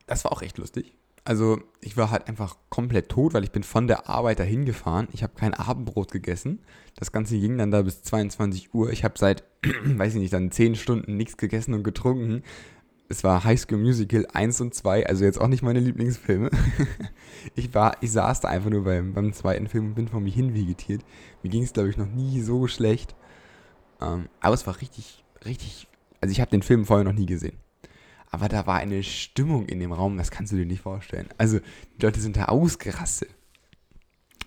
Das 0.06 0.24
war 0.24 0.32
auch 0.32 0.42
echt 0.42 0.58
lustig. 0.58 0.94
Also 1.28 1.60
ich 1.82 1.98
war 1.98 2.10
halt 2.10 2.26
einfach 2.26 2.56
komplett 2.70 3.10
tot, 3.10 3.34
weil 3.34 3.44
ich 3.44 3.52
bin 3.52 3.62
von 3.62 3.86
der 3.86 4.08
Arbeit 4.08 4.38
dahin 4.38 4.64
gefahren. 4.64 5.08
Ich 5.12 5.22
habe 5.22 5.34
kein 5.36 5.52
Abendbrot 5.52 6.10
gegessen. 6.10 6.60
Das 6.96 7.12
Ganze 7.12 7.38
ging 7.38 7.58
dann 7.58 7.70
da 7.70 7.82
bis 7.82 8.00
22 8.00 8.72
Uhr. 8.72 8.90
Ich 8.92 9.04
habe 9.04 9.18
seit, 9.18 9.44
weiß 9.84 10.14
ich 10.14 10.20
nicht, 10.20 10.32
dann 10.32 10.50
10 10.50 10.76
Stunden 10.76 11.18
nichts 11.18 11.36
gegessen 11.36 11.74
und 11.74 11.82
getrunken. 11.82 12.44
Es 13.10 13.24
war 13.24 13.44
High 13.44 13.60
School 13.60 13.76
Musical 13.76 14.26
1 14.32 14.62
und 14.62 14.74
2, 14.74 15.06
also 15.06 15.22
jetzt 15.26 15.38
auch 15.38 15.48
nicht 15.48 15.62
meine 15.62 15.80
Lieblingsfilme. 15.80 16.48
ich, 17.54 17.74
war, 17.74 17.98
ich 18.00 18.10
saß 18.10 18.40
da 18.40 18.48
einfach 18.48 18.70
nur 18.70 18.84
beim, 18.84 19.12
beim 19.12 19.34
zweiten 19.34 19.68
Film 19.68 19.88
und 19.88 19.96
bin 19.96 20.08
vor 20.08 20.20
mich 20.20 20.34
hin 20.34 20.54
vegetiert. 20.54 21.04
Mir 21.42 21.50
ging 21.50 21.62
es, 21.62 21.74
glaube 21.74 21.90
ich, 21.90 21.98
noch 21.98 22.08
nie 22.08 22.40
so 22.40 22.68
schlecht. 22.68 23.14
Ähm, 24.00 24.30
aber 24.40 24.54
es 24.54 24.66
war 24.66 24.80
richtig, 24.80 25.22
richtig. 25.44 25.88
Also 26.22 26.32
ich 26.32 26.40
habe 26.40 26.50
den 26.50 26.62
Film 26.62 26.86
vorher 26.86 27.04
noch 27.04 27.12
nie 27.12 27.26
gesehen. 27.26 27.58
Aber 28.30 28.48
da 28.48 28.66
war 28.66 28.76
eine 28.76 29.02
Stimmung 29.02 29.66
in 29.66 29.80
dem 29.80 29.92
Raum, 29.92 30.16
das 30.18 30.30
kannst 30.30 30.52
du 30.52 30.56
dir 30.56 30.66
nicht 30.66 30.82
vorstellen. 30.82 31.28
Also 31.38 31.58
die 31.60 32.04
Leute 32.04 32.20
sind 32.20 32.36
da 32.36 32.46
ausgerastet. 32.46 33.30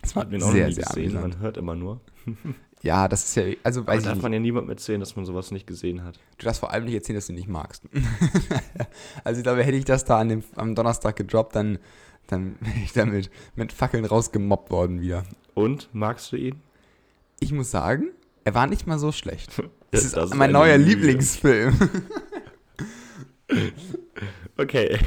Das 0.01 0.15
war 0.15 0.23
Hat 0.23 0.31
den 0.31 0.41
auch 0.43 0.51
sehr, 0.51 0.61
noch 0.63 0.67
nie 0.69 0.73
sehr 0.75 0.85
gesehen, 0.85 1.17
amüsant. 1.17 1.33
man 1.35 1.39
hört 1.41 1.57
immer 1.57 1.75
nur. 1.75 2.01
Ja, 2.83 3.07
das 3.07 3.23
ist 3.25 3.35
ja, 3.35 3.43
also 3.61 3.81
Aber 3.81 3.89
weiß 3.91 3.99
ich 3.99 4.05
darf 4.05 4.15
nicht. 4.15 4.23
man 4.23 4.33
ja 4.33 4.39
niemandem 4.39 4.71
erzählen, 4.71 4.99
dass 4.99 5.15
man 5.15 5.23
sowas 5.23 5.51
nicht 5.51 5.67
gesehen 5.67 6.03
hat. 6.03 6.19
Du 6.39 6.45
darfst 6.45 6.61
vor 6.61 6.71
allem 6.71 6.85
nicht 6.85 6.95
erzählen, 6.95 7.15
dass 7.17 7.27
du 7.27 7.33
ihn 7.33 7.35
nicht 7.35 7.47
magst. 7.47 7.83
also 9.23 9.37
ich 9.37 9.43
glaube, 9.43 9.63
hätte 9.63 9.77
ich 9.77 9.85
das 9.85 10.03
da 10.03 10.19
an 10.19 10.29
dem, 10.29 10.43
am 10.55 10.73
Donnerstag 10.73 11.15
gedroppt, 11.15 11.55
dann, 11.55 11.77
dann 12.25 12.55
wäre 12.59 12.79
ich 12.83 12.91
damit 12.93 13.29
mit 13.55 13.71
Fackeln 13.71 14.03
rausgemobbt 14.03 14.71
worden 14.71 14.99
wieder. 14.99 15.25
Und, 15.53 15.89
magst 15.93 16.31
du 16.31 16.37
ihn? 16.37 16.59
Ich 17.39 17.51
muss 17.51 17.69
sagen, 17.69 18.07
er 18.45 18.55
war 18.55 18.65
nicht 18.65 18.87
mal 18.87 18.97
so 18.97 19.11
schlecht. 19.11 19.61
Das 19.91 20.03
ist, 20.05 20.15
Das 20.17 20.31
ist 20.31 20.35
mein 20.35 20.49
eine 20.49 20.53
neuer 20.57 20.77
Lüge. 20.79 20.91
Lieblingsfilm. 20.91 21.77
Okay. 24.57 24.97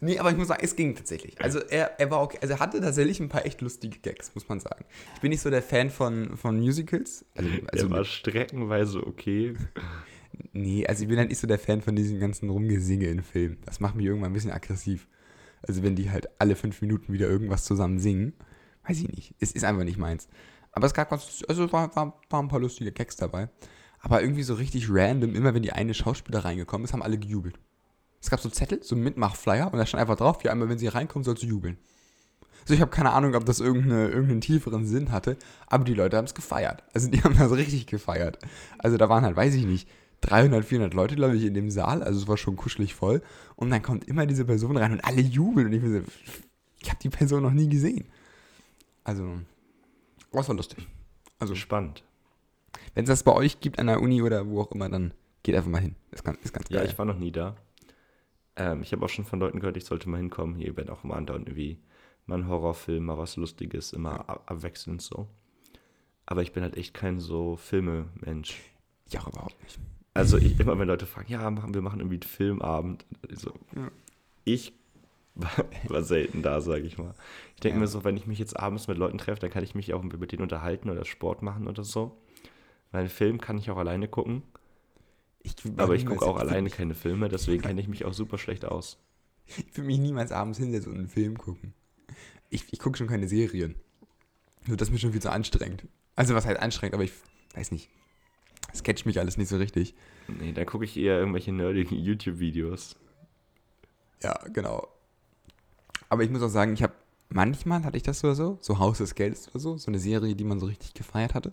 nee, 0.00 0.18
aber 0.18 0.30
ich 0.30 0.36
muss 0.36 0.48
sagen, 0.48 0.62
es 0.62 0.76
ging 0.76 0.94
tatsächlich. 0.94 1.40
Also 1.40 1.60
er, 1.60 1.98
er 1.98 2.10
war 2.10 2.20
okay. 2.20 2.38
Also 2.42 2.54
er 2.54 2.60
hatte 2.60 2.80
tatsächlich 2.80 3.20
ein 3.20 3.28
paar 3.28 3.46
echt 3.46 3.60
lustige 3.62 3.98
Gags, 4.00 4.34
muss 4.34 4.48
man 4.48 4.60
sagen. 4.60 4.84
Ich 5.14 5.20
bin 5.20 5.30
nicht 5.30 5.40
so 5.40 5.48
der 5.48 5.62
Fan 5.62 5.88
von, 5.88 6.36
von 6.36 6.58
Musicals. 6.58 7.24
Also, 7.34 7.48
also 7.68 7.86
er 7.86 7.90
war 7.90 8.04
streckenweise 8.04 9.06
okay. 9.06 9.54
Nee, 10.52 10.86
also 10.86 11.02
ich 11.02 11.08
bin 11.08 11.18
halt 11.18 11.30
nicht 11.30 11.38
so 11.38 11.46
der 11.46 11.58
Fan 11.58 11.80
von 11.80 11.96
diesen 11.96 12.20
ganzen 12.20 12.50
Rumgesinge 12.50 13.06
in 13.06 13.22
Filmen. 13.22 13.58
Das 13.64 13.80
macht 13.80 13.94
mich 13.94 14.06
irgendwann 14.06 14.30
ein 14.30 14.34
bisschen 14.34 14.50
aggressiv. 14.50 15.06
Also 15.62 15.82
wenn 15.82 15.96
die 15.96 16.10
halt 16.10 16.28
alle 16.38 16.56
fünf 16.56 16.82
Minuten 16.82 17.12
wieder 17.12 17.28
irgendwas 17.28 17.64
zusammen 17.64 17.98
singen, 17.98 18.34
weiß 18.86 18.98
ich 18.98 19.08
nicht. 19.08 19.34
Es 19.40 19.52
ist 19.52 19.64
einfach 19.64 19.84
nicht 19.84 19.98
meins. 19.98 20.28
Aber 20.72 20.86
es 20.86 20.94
gab 20.94 21.10
ganz, 21.10 21.44
also 21.48 21.72
war, 21.72 21.94
war, 21.94 22.20
waren 22.28 22.46
ein 22.46 22.48
paar 22.48 22.60
lustige 22.60 22.92
Gags 22.92 23.16
dabei. 23.16 23.48
Aber 24.00 24.20
irgendwie 24.20 24.42
so 24.42 24.54
richtig 24.54 24.88
random, 24.90 25.34
immer 25.34 25.54
wenn 25.54 25.62
die 25.62 25.72
eine 25.72 25.94
Schauspieler 25.94 26.44
reingekommen 26.44 26.84
ist, 26.84 26.92
haben 26.92 27.02
alle 27.02 27.18
gejubelt. 27.18 27.58
Es 28.22 28.30
gab 28.30 28.40
so 28.40 28.48
Zettel, 28.48 28.82
so 28.82 28.94
Mitmach-Flyer 28.96 29.70
und 29.72 29.78
da 29.78 29.84
stand 29.84 30.00
einfach 30.00 30.16
drauf, 30.16 30.42
ja, 30.44 30.52
einmal 30.52 30.68
wenn 30.68 30.78
sie 30.78 30.86
reinkommen, 30.86 31.24
sollst 31.24 31.42
du 31.42 31.46
jubeln. 31.46 31.76
Also 32.62 32.74
ich 32.74 32.80
habe 32.80 32.92
keine 32.92 33.10
Ahnung, 33.10 33.34
ob 33.34 33.44
das 33.44 33.58
irgendeine, 33.58 34.08
irgendeinen 34.08 34.40
tieferen 34.40 34.86
Sinn 34.86 35.10
hatte, 35.10 35.36
aber 35.66 35.82
die 35.82 35.94
Leute 35.94 36.16
haben 36.16 36.26
es 36.26 36.34
gefeiert. 36.34 36.84
Also 36.94 37.10
die 37.10 37.20
haben 37.24 37.36
das 37.36 37.50
richtig 37.52 37.86
gefeiert. 37.88 38.38
Also 38.78 38.96
da 38.96 39.08
waren 39.08 39.24
halt, 39.24 39.34
weiß 39.36 39.54
ich 39.54 39.66
nicht, 39.66 39.88
300, 40.20 40.64
400 40.64 40.94
Leute, 40.94 41.16
glaube 41.16 41.36
ich, 41.36 41.42
in 41.44 41.54
dem 41.54 41.70
Saal. 41.72 42.04
Also 42.04 42.20
es 42.20 42.28
war 42.28 42.36
schon 42.36 42.54
kuschelig 42.54 42.94
voll. 42.94 43.20
Und 43.56 43.70
dann 43.70 43.82
kommt 43.82 44.06
immer 44.06 44.24
diese 44.26 44.44
Person 44.44 44.76
rein 44.76 44.92
und 44.92 45.04
alle 45.04 45.20
jubeln. 45.20 45.66
Und 45.66 45.72
ich 45.72 45.80
bin 45.82 45.92
so, 45.92 46.00
ich 46.78 46.88
habe 46.90 47.00
die 47.02 47.08
Person 47.08 47.42
noch 47.42 47.50
nie 47.50 47.68
gesehen. 47.68 48.04
Also, 49.02 49.38
das 50.30 50.48
war 50.48 50.54
lustig. 50.54 50.86
Also, 51.40 51.56
Spannend. 51.56 52.04
wenn 52.94 53.02
es 53.02 53.08
das 53.08 53.24
bei 53.24 53.32
euch 53.32 53.58
gibt 53.58 53.80
an 53.80 53.88
der 53.88 54.00
Uni 54.00 54.22
oder 54.22 54.46
wo 54.46 54.60
auch 54.60 54.70
immer, 54.70 54.88
dann 54.88 55.12
geht 55.42 55.56
einfach 55.56 55.70
mal 55.70 55.80
hin. 55.80 55.96
Ist 56.12 56.22
ganz, 56.22 56.38
ist 56.44 56.52
ganz 56.52 56.68
Ja, 56.70 56.78
geil. 56.78 56.88
ich 56.88 56.96
war 56.96 57.04
noch 57.04 57.18
nie 57.18 57.32
da. 57.32 57.56
Ähm, 58.56 58.82
ich 58.82 58.92
habe 58.92 59.04
auch 59.04 59.08
schon 59.08 59.24
von 59.24 59.40
Leuten 59.40 59.60
gehört, 59.60 59.76
ich 59.76 59.84
sollte 59.84 60.08
mal 60.08 60.18
hinkommen. 60.18 60.56
Hier 60.56 60.76
werden 60.76 60.90
auch 60.90 61.04
immer 61.04 61.16
andauernd 61.16 61.48
irgendwie 61.48 61.78
mal 62.26 62.38
ein 62.38 62.48
Horrorfilm, 62.48 63.04
mal 63.04 63.18
was 63.18 63.36
Lustiges, 63.36 63.92
immer 63.92 64.28
ab 64.28 64.42
abwechselnd 64.46 65.02
so. 65.02 65.28
Aber 66.26 66.42
ich 66.42 66.52
bin 66.52 66.62
halt 66.62 66.76
echt 66.76 66.94
kein 66.94 67.18
so 67.20 67.56
Filme-Mensch. 67.56 68.60
ich 69.08 69.18
auch 69.18 69.28
überhaupt 69.28 69.60
nicht. 69.62 69.78
Also 70.14 70.36
ich, 70.36 70.58
immer 70.60 70.78
wenn 70.78 70.86
Leute 70.88 71.06
fragen, 71.06 71.32
ja, 71.32 71.50
machen, 71.50 71.74
wir 71.74 71.82
machen 71.82 72.00
irgendwie 72.00 72.16
einen 72.16 72.22
Filmabend. 72.22 73.04
Also, 73.28 73.52
Ja. 73.74 73.90
Ich 74.44 74.72
war, 75.34 75.50
war 75.88 76.02
selten 76.02 76.42
da, 76.42 76.60
sage 76.60 76.82
ich 76.82 76.98
mal. 76.98 77.14
Ich 77.54 77.60
denke 77.62 77.76
Ja. 77.76 77.80
mir 77.80 77.86
so, 77.88 78.04
wenn 78.04 78.16
ich 78.16 78.26
mich 78.26 78.38
jetzt 78.38 78.58
abends 78.58 78.88
mit 78.88 78.98
Leuten 78.98 79.18
treffe, 79.18 79.40
dann 79.40 79.50
kann 79.50 79.64
ich 79.64 79.74
mich 79.74 79.94
auch 79.94 80.02
mit 80.02 80.32
denen 80.32 80.42
unterhalten 80.42 80.90
oder 80.90 81.04
Sport 81.04 81.42
machen 81.42 81.66
oder 81.66 81.82
so. 81.84 82.18
Weil 82.90 83.00
einen 83.00 83.08
Film 83.08 83.40
kann 83.40 83.56
ich 83.56 83.70
auch 83.70 83.78
alleine 83.78 84.06
gucken. 84.06 84.42
Ich, 85.42 85.54
Aber 85.76 85.94
ich 85.94 86.06
gucke 86.06 86.24
auch 86.24 86.36
alleine 86.36 86.62
mich- 86.62 86.74
keine 86.74 86.94
Filme, 86.94 87.28
deswegen 87.28 87.62
kenne 87.62 87.80
ich 87.80 87.88
mich 87.88 88.04
auch 88.04 88.12
super 88.14 88.38
schlecht 88.38 88.64
aus. 88.64 88.98
Ich 89.46 89.76
würde 89.76 89.86
mich 89.88 89.98
niemals 89.98 90.30
abends 90.32 90.58
hinsetzen 90.58 90.92
und 90.92 90.98
einen 90.98 91.08
Film 91.08 91.36
gucken. 91.36 91.74
Ich, 92.48 92.72
ich 92.72 92.78
gucke 92.78 92.96
schon 92.96 93.08
keine 93.08 93.26
Serien. 93.28 93.74
Also 94.62 94.76
das 94.76 94.88
ist 94.88 94.92
mir 94.92 94.98
schon 94.98 95.12
viel 95.12 95.22
zu 95.22 95.32
anstrengend. 95.32 95.84
Also 96.14 96.34
was 96.34 96.46
heißt 96.46 96.60
anstrengend, 96.60 96.94
aber 96.94 97.02
ich 97.04 97.12
weiß 97.54 97.72
nicht. 97.72 97.88
Das 98.70 98.82
catcht 98.84 99.04
mich 99.06 99.18
alles 99.18 99.36
nicht 99.36 99.48
so 99.48 99.56
richtig. 99.56 99.94
Nee, 100.28 100.52
dann 100.52 100.64
gucke 100.66 100.84
ich 100.84 100.96
eher 100.96 101.18
irgendwelche 101.18 101.52
nerdigen 101.52 101.98
YouTube-Videos. 102.04 102.96
Ja, 104.22 104.34
genau. 104.52 104.86
Aber 106.08 106.22
ich 106.22 106.30
muss 106.30 106.42
auch 106.42 106.48
sagen, 106.48 106.74
ich 106.74 106.82
habe 106.84 106.92
manchmal 107.30 107.82
hatte 107.84 107.96
ich 107.96 108.02
das 108.04 108.22
oder 108.22 108.36
so, 108.36 108.58
so 108.60 108.78
Haus 108.78 108.98
des 108.98 109.14
Geldes 109.16 109.48
oder 109.48 109.58
so, 109.58 109.76
so 109.78 109.90
eine 109.90 109.98
Serie, 109.98 110.36
die 110.36 110.44
man 110.44 110.60
so 110.60 110.66
richtig 110.66 110.94
gefeiert 110.94 111.34
hatte. 111.34 111.52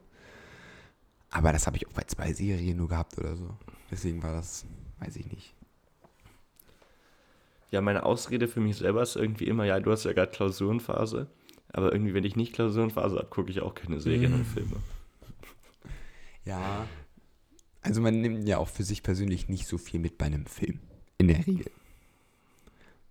Aber 1.32 1.52
das 1.52 1.65
habe 1.65 1.78
ich 1.78 1.88
auch 1.88 1.93
bei 1.93 2.04
zwei 2.04 2.34
Serien 2.34 2.78
nur 2.78 2.89
gehabt 2.89 3.17
oder 3.17 3.36
so. 3.36 3.56
Deswegen 3.91 4.21
war 4.23 4.34
das, 4.34 4.65
weiß 4.99 5.15
ich 5.15 5.32
nicht. 5.32 5.54
Ja, 7.71 7.82
meine 7.82 8.04
Ausrede 8.04 8.47
für 8.47 8.62
mich 8.62 8.78
selber 8.78 9.02
ist 9.02 9.15
irgendwie 9.15 9.45
immer, 9.45 9.65
ja, 9.65 9.80
du 9.80 9.91
hast 9.91 10.04
ja 10.04 10.13
gerade 10.13 10.32
Klausurenphase. 10.32 11.28
Aber 11.71 11.91
irgendwie, 11.91 12.13
wenn 12.13 12.23
ich 12.23 12.36
nicht 12.36 12.54
Klausurenphase 12.54 13.17
habe, 13.17 13.28
gucke 13.28 13.52
ich 13.52 13.62
auch 13.62 13.75
keine 13.75 13.99
Serien 13.99 14.34
und 14.34 14.45
Filme. 14.45 14.78
Ja. 16.45 16.88
Also 17.82 18.02
man 18.02 18.21
nimmt 18.21 18.47
ja 18.47 18.58
auch 18.58 18.67
für 18.67 18.84
sich 18.84 19.04
persönlich 19.04 19.49
nicht 19.49 19.67
so 19.67 19.78
viel 19.78 19.99
mit 19.99 20.17
bei 20.17 20.25
einem 20.25 20.47
Film. 20.47 20.80
In 21.19 21.28
der 21.28 21.45
Regel. 21.45 21.71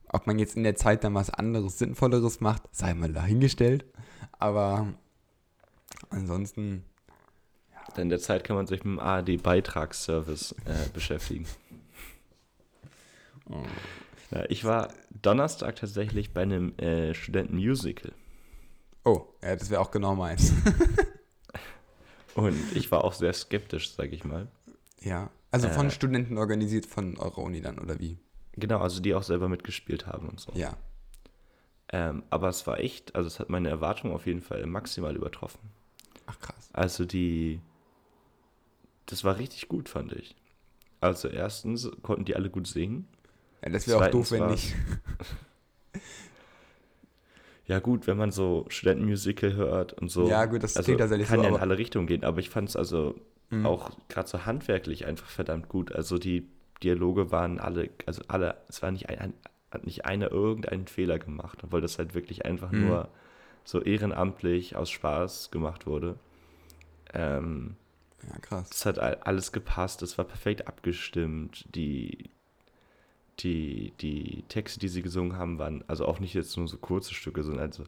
Ob 0.09 0.27
man 0.27 0.39
jetzt 0.39 0.57
in 0.57 0.65
der 0.65 0.75
Zeit 0.75 1.05
dann 1.05 1.15
was 1.15 1.31
anderes, 1.31 1.79
Sinnvolleres 1.79 2.41
macht, 2.41 2.63
sei 2.75 2.95
mal 2.95 3.13
dahingestellt. 3.13 3.85
Aber 4.33 4.93
ansonsten, 6.11 6.85
Denn 7.97 8.05
in 8.05 8.09
der 8.11 8.21
Zeit 8.21 8.45
kann 8.45 8.57
man 8.57 8.67
sich 8.67 8.85
mit 8.85 8.93
dem 8.95 8.99
ARD-Beitragsservice 9.01 10.53
äh, 10.67 10.89
beschäftigen. 10.93 11.47
Ja, 14.31 14.45
ich 14.49 14.65
war 14.65 14.93
Donnerstag 15.23 15.77
tatsächlich 15.77 16.33
bei 16.33 16.43
einem 16.43 16.77
äh, 16.79 17.15
Studentenmusical. 17.15 18.13
oh, 19.05 19.27
ja, 19.43 19.57
das 19.57 19.71
wäre 19.71 19.81
auch 19.81 19.91
genau 19.91 20.15
meins. 20.15 20.53
Und 22.35 22.55
ich 22.77 22.91
war 22.93 23.05
auch 23.05 23.15
sehr 23.15 23.33
skeptisch, 23.33 23.93
sage 23.95 24.11
ich 24.11 24.25
mal. 24.25 24.49
ja. 25.01 25.31
Also 25.51 25.71
von 25.71 25.87
Äh. 25.87 25.91
Studenten 25.91 26.37
organisiert 26.37 26.85
von 26.85 27.17
eurer 27.17 27.39
Uni 27.39 27.63
dann, 27.63 27.79
oder 27.79 27.99
wie? 27.99 28.19
Genau, 28.53 28.81
also 28.81 29.01
die 29.01 29.15
auch 29.15 29.23
selber 29.23 29.49
mitgespielt 29.49 30.07
haben 30.07 30.29
und 30.29 30.39
so. 30.39 30.53
Ja. 30.53 30.77
Ähm, 31.91 32.23
aber 32.29 32.51
es 32.51 32.67
war 32.67 32.79
echt, 32.81 33.15
also 33.17 33.29
es 33.29 33.41
hat 33.41 33.49
meine 33.49 33.71
Erwartungen 33.71 34.13
auf 34.13 34.27
jeden 34.27 34.43
Fall 34.43 34.67
maximal 34.67 35.17
übertroffen. 35.17 35.59
Ach 36.27 36.39
krass. 36.39 36.69
Also 36.75 37.07
die, 37.07 37.61
das 39.11 39.25
war 39.25 39.39
richtig 39.39 39.69
gut, 39.69 39.89
fand 39.89 40.13
ich. 40.13 40.35
Also 41.01 41.29
erstens 41.29 41.91
konnten 42.03 42.25
die 42.25 42.37
alle 42.37 42.51
gut 42.51 42.67
singen. 42.67 43.07
Ja, 43.63 43.71
das 43.71 43.87
wäre 43.89 43.99
auch 43.99 44.07
doof, 44.09 44.31
wenn 44.33 44.47
nicht. 44.47 44.75
Ja 47.67 47.81
gut, 47.81 48.07
wenn 48.07 48.17
man 48.17 48.31
so 48.31 48.65
Studentenmusical 48.69 49.53
hört 49.55 49.93
und 49.93 50.09
so. 50.11 50.27
Ja, 50.27 50.47
gut, 50.47 50.63
das 50.63 50.75
also 50.75 50.87
klingt 50.87 51.01
tatsächlich 51.01 51.29
kann 51.29 51.41
so, 51.41 51.45
ja 51.45 51.51
in 51.51 51.57
alle 51.59 51.77
Richtungen 51.79 52.07
gehen, 52.07 52.25
aber 52.25 52.39
ich 52.41 52.49
fand 52.51 52.69
es 52.71 52.77
also 52.77 53.15
Mhm. 53.51 53.67
auch 53.67 53.91
gerade 54.09 54.29
so 54.29 54.47
handwerklich 54.47 55.05
einfach 55.07 55.27
verdammt 55.29 55.69
gut. 55.69 55.93
Also 55.93 56.19
die 56.19 56.47
Dialoge 56.83 57.31
waren 57.31 57.59
alle, 57.61 57.91
also 58.07 58.23
alle, 58.29 58.57
es 58.69 58.83
war 58.83 58.91
nicht 58.91 59.09
ein, 59.11 59.19
ein 59.19 59.35
hat 59.71 59.85
nicht 59.85 60.07
einer 60.07 60.31
irgendeinen 60.31 60.87
Fehler 60.87 61.19
gemacht, 61.19 61.59
obwohl 61.63 61.83
das 61.83 61.99
halt 61.99 62.15
wirklich 62.15 62.47
einfach 62.47 62.73
Mhm. 62.73 62.79
nur 62.81 63.09
so 63.65 63.83
ehrenamtlich 63.83 64.77
aus 64.77 64.89
Spaß 64.91 65.51
gemacht 65.51 65.87
wurde. 65.87 66.19
Ähm, 67.13 67.77
Ja, 68.23 68.39
krass. 68.41 68.69
es 68.73 68.85
hat 68.87 68.99
all- 68.99 69.17
alles 69.23 69.53
gepasst, 69.53 70.03
es 70.03 70.19
war 70.19 70.25
perfekt 70.25 70.67
abgestimmt. 70.67 71.65
Die, 71.75 72.31
die, 73.41 73.93
die 74.01 74.43
Texte, 74.49 74.81
die 74.81 74.89
sie 74.89 75.03
gesungen 75.03 75.37
haben, 75.37 75.59
waren 75.59 75.85
also 75.87 76.07
auch 76.07 76.19
nicht 76.19 76.35
jetzt 76.35 76.57
nur 76.57 76.67
so 76.67 76.77
kurze 76.77 77.15
Stücke, 77.15 77.43
sondern 77.45 77.67
also 77.67 77.85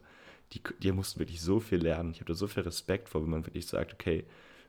die, 0.53 0.61
die 0.81 0.91
mussten 0.91 1.19
wirklich 1.19 1.41
so 1.41 1.59
viel 1.59 1.79
lernen. 1.79 2.11
Ich 2.11 2.17
habe 2.17 2.27
da 2.27 2.33
so 2.33 2.47
viel 2.47 2.63
Respekt 2.63 3.09
vor, 3.09 3.21
wenn 3.23 3.29
man 3.29 3.45
wirklich 3.45 3.67
sagt, 3.67 3.93
okay, 3.93 4.23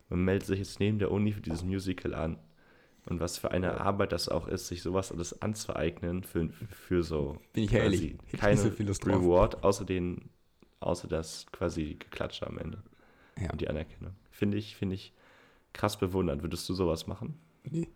man 0.08 0.24
meldet 0.24 0.46
sich 0.46 0.58
jetzt 0.58 0.80
neben 0.80 0.98
der 0.98 1.10
Uni 1.10 1.32
für 1.32 1.40
dieses 1.40 1.64
Musical 1.64 2.14
an. 2.14 2.38
Und 3.06 3.18
was 3.18 3.38
für 3.38 3.50
eine 3.50 3.80
Arbeit 3.80 4.12
das 4.12 4.28
auch 4.28 4.46
ist, 4.46 4.68
sich 4.68 4.80
sowas 4.82 5.10
alles 5.10 5.42
anzueignen 5.42 6.22
für, 6.22 6.50
für 6.70 7.02
so 7.02 7.36
Bin 7.52 7.64
ich 7.64 7.72
ehrlich, 7.72 8.14
keine 8.38 8.56
so 8.60 8.70
viel 8.70 8.86
Lust 8.86 9.04
drauf. 9.04 9.22
Reward, 9.22 9.64
außer 9.64 9.84
den, 9.84 10.28
außer 10.78 11.08
das 11.08 11.46
quasi 11.50 11.96
Geklatsche 11.98 12.46
am 12.46 12.58
Ende 12.58 12.78
Ja. 13.40 13.50
und 13.50 13.60
die 13.60 13.68
Anerkennung. 13.68 14.14
Finde 14.30 14.56
ich, 14.56 14.76
finde 14.76 14.94
ich 14.94 15.12
krass 15.72 15.98
bewundert. 15.98 16.42
Würdest 16.42 16.68
du 16.68 16.74
sowas 16.74 17.06
machen? 17.06 17.34
Nee. 17.64 17.88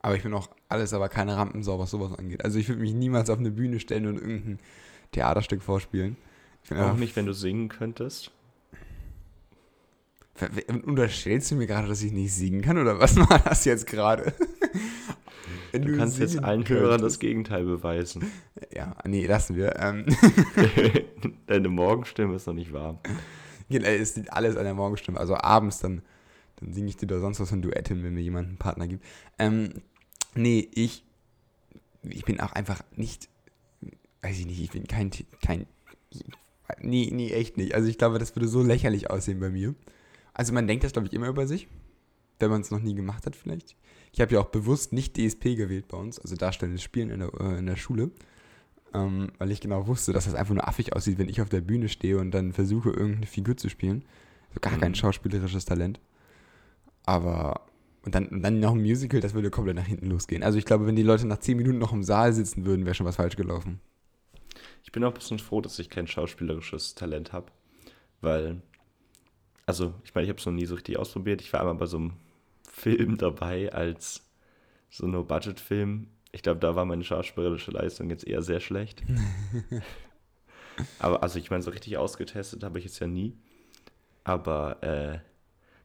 Aber 0.00 0.14
ich 0.16 0.22
bin 0.22 0.32
auch 0.34 0.48
alles, 0.68 0.92
aber 0.92 1.08
keine 1.08 1.36
Rampensau, 1.36 1.78
was 1.78 1.90
sowas 1.90 2.16
angeht. 2.18 2.44
Also 2.44 2.58
ich 2.58 2.68
würde 2.68 2.80
mich 2.80 2.92
niemals 2.94 3.30
auf 3.30 3.38
eine 3.38 3.50
Bühne 3.50 3.80
stellen 3.80 4.06
und 4.06 4.16
irgendeinen 4.16 4.58
Theaterstück 5.12 5.62
vorspielen. 5.62 6.16
Auch 6.70 6.96
nicht, 6.96 7.16
wenn 7.16 7.26
du 7.26 7.32
singen 7.32 7.68
könntest. 7.68 8.30
Unterstellst 10.84 11.50
du 11.50 11.56
mir 11.56 11.66
gerade, 11.66 11.88
dass 11.88 12.02
ich 12.02 12.12
nicht 12.12 12.32
singen 12.32 12.62
kann 12.62 12.78
oder 12.78 13.00
was 13.00 13.16
war 13.30 13.40
das 13.40 13.64
jetzt 13.64 13.86
gerade? 13.86 14.32
Wenn 15.72 15.82
Du 15.82 15.96
kannst 15.96 16.18
jetzt 16.18 16.38
allen 16.42 16.66
Hörern 16.68 16.90
das 16.92 17.00
könntest. 17.00 17.20
Gegenteil 17.20 17.64
beweisen. 17.64 18.30
Ja, 18.72 18.94
nee, 19.04 19.26
lassen 19.26 19.56
wir. 19.56 19.76
Ähm, 19.80 20.06
Deine 21.46 21.68
Morgenstimme 21.68 22.36
ist 22.36 22.46
noch 22.46 22.54
nicht 22.54 22.72
warm. 22.72 22.98
genau, 23.68 23.88
es 23.88 24.14
liegt 24.16 24.32
alles 24.32 24.56
an 24.56 24.64
der 24.64 24.74
Morgenstimme. 24.74 25.18
Also 25.18 25.34
abends 25.36 25.80
dann, 25.80 26.02
dann 26.60 26.72
singe 26.72 26.88
ich 26.88 26.96
dir 26.96 27.06
da 27.06 27.20
sonst 27.20 27.40
was 27.40 27.50
von 27.50 27.62
Duett 27.62 27.88
hin, 27.88 28.02
wenn 28.02 28.14
mir 28.14 28.20
jemand 28.22 28.48
einen 28.48 28.58
Partner 28.58 28.86
gibt. 28.86 29.04
Ähm, 29.38 29.70
nee, 30.34 30.68
ich, 30.74 31.04
ich 32.02 32.24
bin 32.24 32.40
auch 32.40 32.52
einfach 32.52 32.82
nicht, 32.96 33.28
weiß 34.22 34.38
ich 34.38 34.46
nicht, 34.46 34.60
ich 34.60 34.70
bin 34.70 34.86
kein, 34.86 35.10
kein, 35.42 35.66
nee, 36.80 37.10
nee, 37.12 37.30
echt 37.32 37.56
nicht. 37.56 37.74
Also 37.74 37.88
ich 37.88 37.98
glaube, 37.98 38.18
das 38.18 38.34
würde 38.36 38.48
so 38.48 38.62
lächerlich 38.62 39.10
aussehen 39.10 39.40
bei 39.40 39.50
mir. 39.50 39.74
Also 40.34 40.52
man 40.52 40.66
denkt 40.66 40.84
das, 40.84 40.92
glaube 40.92 41.08
ich, 41.08 41.12
immer 41.14 41.28
über 41.28 41.46
sich, 41.46 41.68
wenn 42.38 42.50
man 42.50 42.60
es 42.60 42.70
noch 42.70 42.80
nie 42.80 42.94
gemacht 42.94 43.26
hat 43.26 43.34
vielleicht. 43.36 43.76
Ich 44.12 44.20
habe 44.20 44.32
ja 44.34 44.40
auch 44.40 44.46
bewusst 44.50 44.92
nicht 44.92 45.16
DSP 45.16 45.56
gewählt 45.56 45.88
bei 45.88 45.96
uns, 45.98 46.18
also 46.18 46.34
Darstellendes 46.36 46.82
Spielen 46.82 47.10
in 47.10 47.20
der, 47.20 47.32
äh, 47.40 47.58
in 47.58 47.66
der 47.66 47.76
Schule, 47.76 48.10
ähm, 48.94 49.30
weil 49.38 49.50
ich 49.50 49.60
genau 49.60 49.86
wusste, 49.86 50.12
dass 50.12 50.24
das 50.24 50.34
einfach 50.34 50.54
nur 50.54 50.66
affig 50.66 50.94
aussieht, 50.94 51.18
wenn 51.18 51.28
ich 51.28 51.40
auf 51.42 51.48
der 51.50 51.60
Bühne 51.60 51.88
stehe 51.88 52.18
und 52.18 52.30
dann 52.30 52.52
versuche, 52.52 52.90
irgendeine 52.90 53.26
Figur 53.26 53.56
zu 53.56 53.68
spielen. 53.68 54.04
So 54.54 54.60
gar 54.60 54.78
kein 54.78 54.92
Mhm. 54.92 54.96
schauspielerisches 54.96 55.66
Talent. 55.66 56.00
Aber, 57.08 57.62
und 58.04 58.14
dann, 58.14 58.26
und 58.26 58.42
dann 58.42 58.60
noch 58.60 58.72
ein 58.72 58.82
Musical, 58.82 59.20
das 59.20 59.32
würde 59.32 59.50
komplett 59.50 59.76
nach 59.76 59.86
hinten 59.86 60.10
losgehen. 60.10 60.42
Also 60.42 60.58
ich 60.58 60.66
glaube, 60.66 60.86
wenn 60.86 60.94
die 60.94 61.02
Leute 61.02 61.26
nach 61.26 61.38
10 61.38 61.56
Minuten 61.56 61.78
noch 61.78 61.94
im 61.94 62.02
Saal 62.02 62.34
sitzen 62.34 62.66
würden, 62.66 62.84
wäre 62.84 62.94
schon 62.94 63.06
was 63.06 63.16
falsch 63.16 63.34
gelaufen. 63.34 63.80
Ich 64.84 64.92
bin 64.92 65.02
auch 65.02 65.08
ein 65.08 65.14
bisschen 65.14 65.38
froh, 65.38 65.62
dass 65.62 65.78
ich 65.78 65.88
kein 65.88 66.06
schauspielerisches 66.06 66.96
Talent 66.96 67.32
habe. 67.32 67.50
Weil, 68.20 68.60
also, 69.64 69.94
ich 70.04 70.14
meine, 70.14 70.26
ich 70.26 70.28
habe 70.28 70.38
es 70.38 70.44
noch 70.44 70.52
nie 70.52 70.66
so 70.66 70.74
richtig 70.74 70.98
ausprobiert. 70.98 71.40
Ich 71.40 71.50
war 71.50 71.60
einmal 71.60 71.76
bei 71.76 71.86
so 71.86 71.96
einem 71.96 72.12
Film 72.70 73.16
dabei 73.16 73.72
als 73.72 74.28
so 74.90 75.06
ein 75.06 75.12
No-Budget-Film. 75.12 76.08
Ich 76.32 76.42
glaube, 76.42 76.60
da 76.60 76.76
war 76.76 76.84
meine 76.84 77.04
schauspielerische 77.04 77.70
Leistung 77.70 78.10
jetzt 78.10 78.26
eher 78.26 78.42
sehr 78.42 78.60
schlecht. 78.60 79.02
Aber, 80.98 81.22
also, 81.22 81.38
ich 81.38 81.50
meine, 81.50 81.62
so 81.62 81.70
richtig 81.70 81.96
ausgetestet 81.96 82.62
habe 82.64 82.78
ich 82.78 82.84
es 82.84 82.98
ja 82.98 83.06
nie. 83.06 83.34
Aber, 84.24 84.82
äh, 84.82 85.20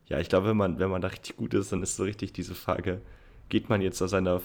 ja, 0.08 0.20
ich 0.20 0.30
glaube, 0.30 0.48
wenn 0.50 0.58
man, 0.58 0.80
wenn 0.80 0.90
man 0.90 1.02
da 1.02 1.08
richtig 1.10 1.38
gut 1.38 1.54
ist, 1.54 1.72
dann 1.72 1.82
ist 1.84 1.96
so 1.96 2.04
richtig 2.04 2.34
diese 2.34 2.56
Frage, 2.56 3.02
geht 3.50 3.70
man 3.70 3.82
jetzt 3.82 3.98
seiner, 3.98 4.42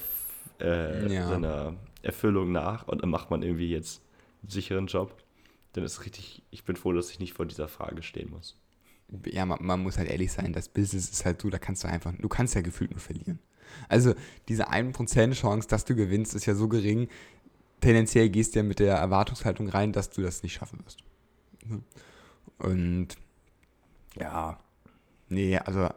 äh, 0.60 1.12
Ja. 1.12 1.28
seiner 1.28 1.74
Erfüllung 2.02 2.52
nach 2.52 2.86
und 2.88 3.02
dann 3.02 3.10
macht 3.10 3.30
man 3.30 3.42
irgendwie 3.42 3.70
jetzt 3.70 4.02
einen 4.42 4.50
sicheren 4.50 4.86
Job? 4.86 5.14
Dann 5.72 5.84
ist 5.84 6.04
richtig, 6.04 6.42
ich 6.50 6.64
bin 6.64 6.76
froh, 6.76 6.92
dass 6.92 7.10
ich 7.10 7.18
nicht 7.20 7.34
vor 7.34 7.46
dieser 7.46 7.68
Frage 7.68 8.02
stehen 8.02 8.30
muss. 8.30 8.56
Ja, 9.26 9.46
man, 9.46 9.58
man 9.62 9.82
muss 9.82 9.96
halt 9.98 10.08
ehrlich 10.10 10.32
sein, 10.32 10.52
das 10.52 10.68
Business 10.68 11.08
ist 11.10 11.24
halt 11.24 11.40
so, 11.40 11.48
da 11.50 11.58
kannst 11.58 11.82
du 11.84 11.88
einfach, 11.88 12.12
du 12.18 12.28
kannst 12.28 12.54
ja 12.54 12.60
gefühlt 12.60 12.90
nur 12.90 13.00
verlieren. 13.00 13.38
Also 13.88 14.14
diese 14.48 14.70
1% 14.70 15.34
Chance, 15.34 15.68
dass 15.68 15.84
du 15.84 15.94
gewinnst, 15.94 16.34
ist 16.34 16.46
ja 16.46 16.54
so 16.54 16.68
gering. 16.68 17.08
Tendenziell 17.80 18.28
gehst 18.28 18.54
du 18.54 18.60
ja 18.60 18.62
mit 18.64 18.78
der 18.80 18.96
Erwartungshaltung 18.96 19.68
rein, 19.68 19.92
dass 19.92 20.10
du 20.10 20.20
das 20.22 20.42
nicht 20.42 20.54
schaffen 20.54 20.80
wirst. 20.84 20.98
Und 22.58 23.08
ja, 24.18 24.58
nee, 25.28 25.58
also 25.58 25.88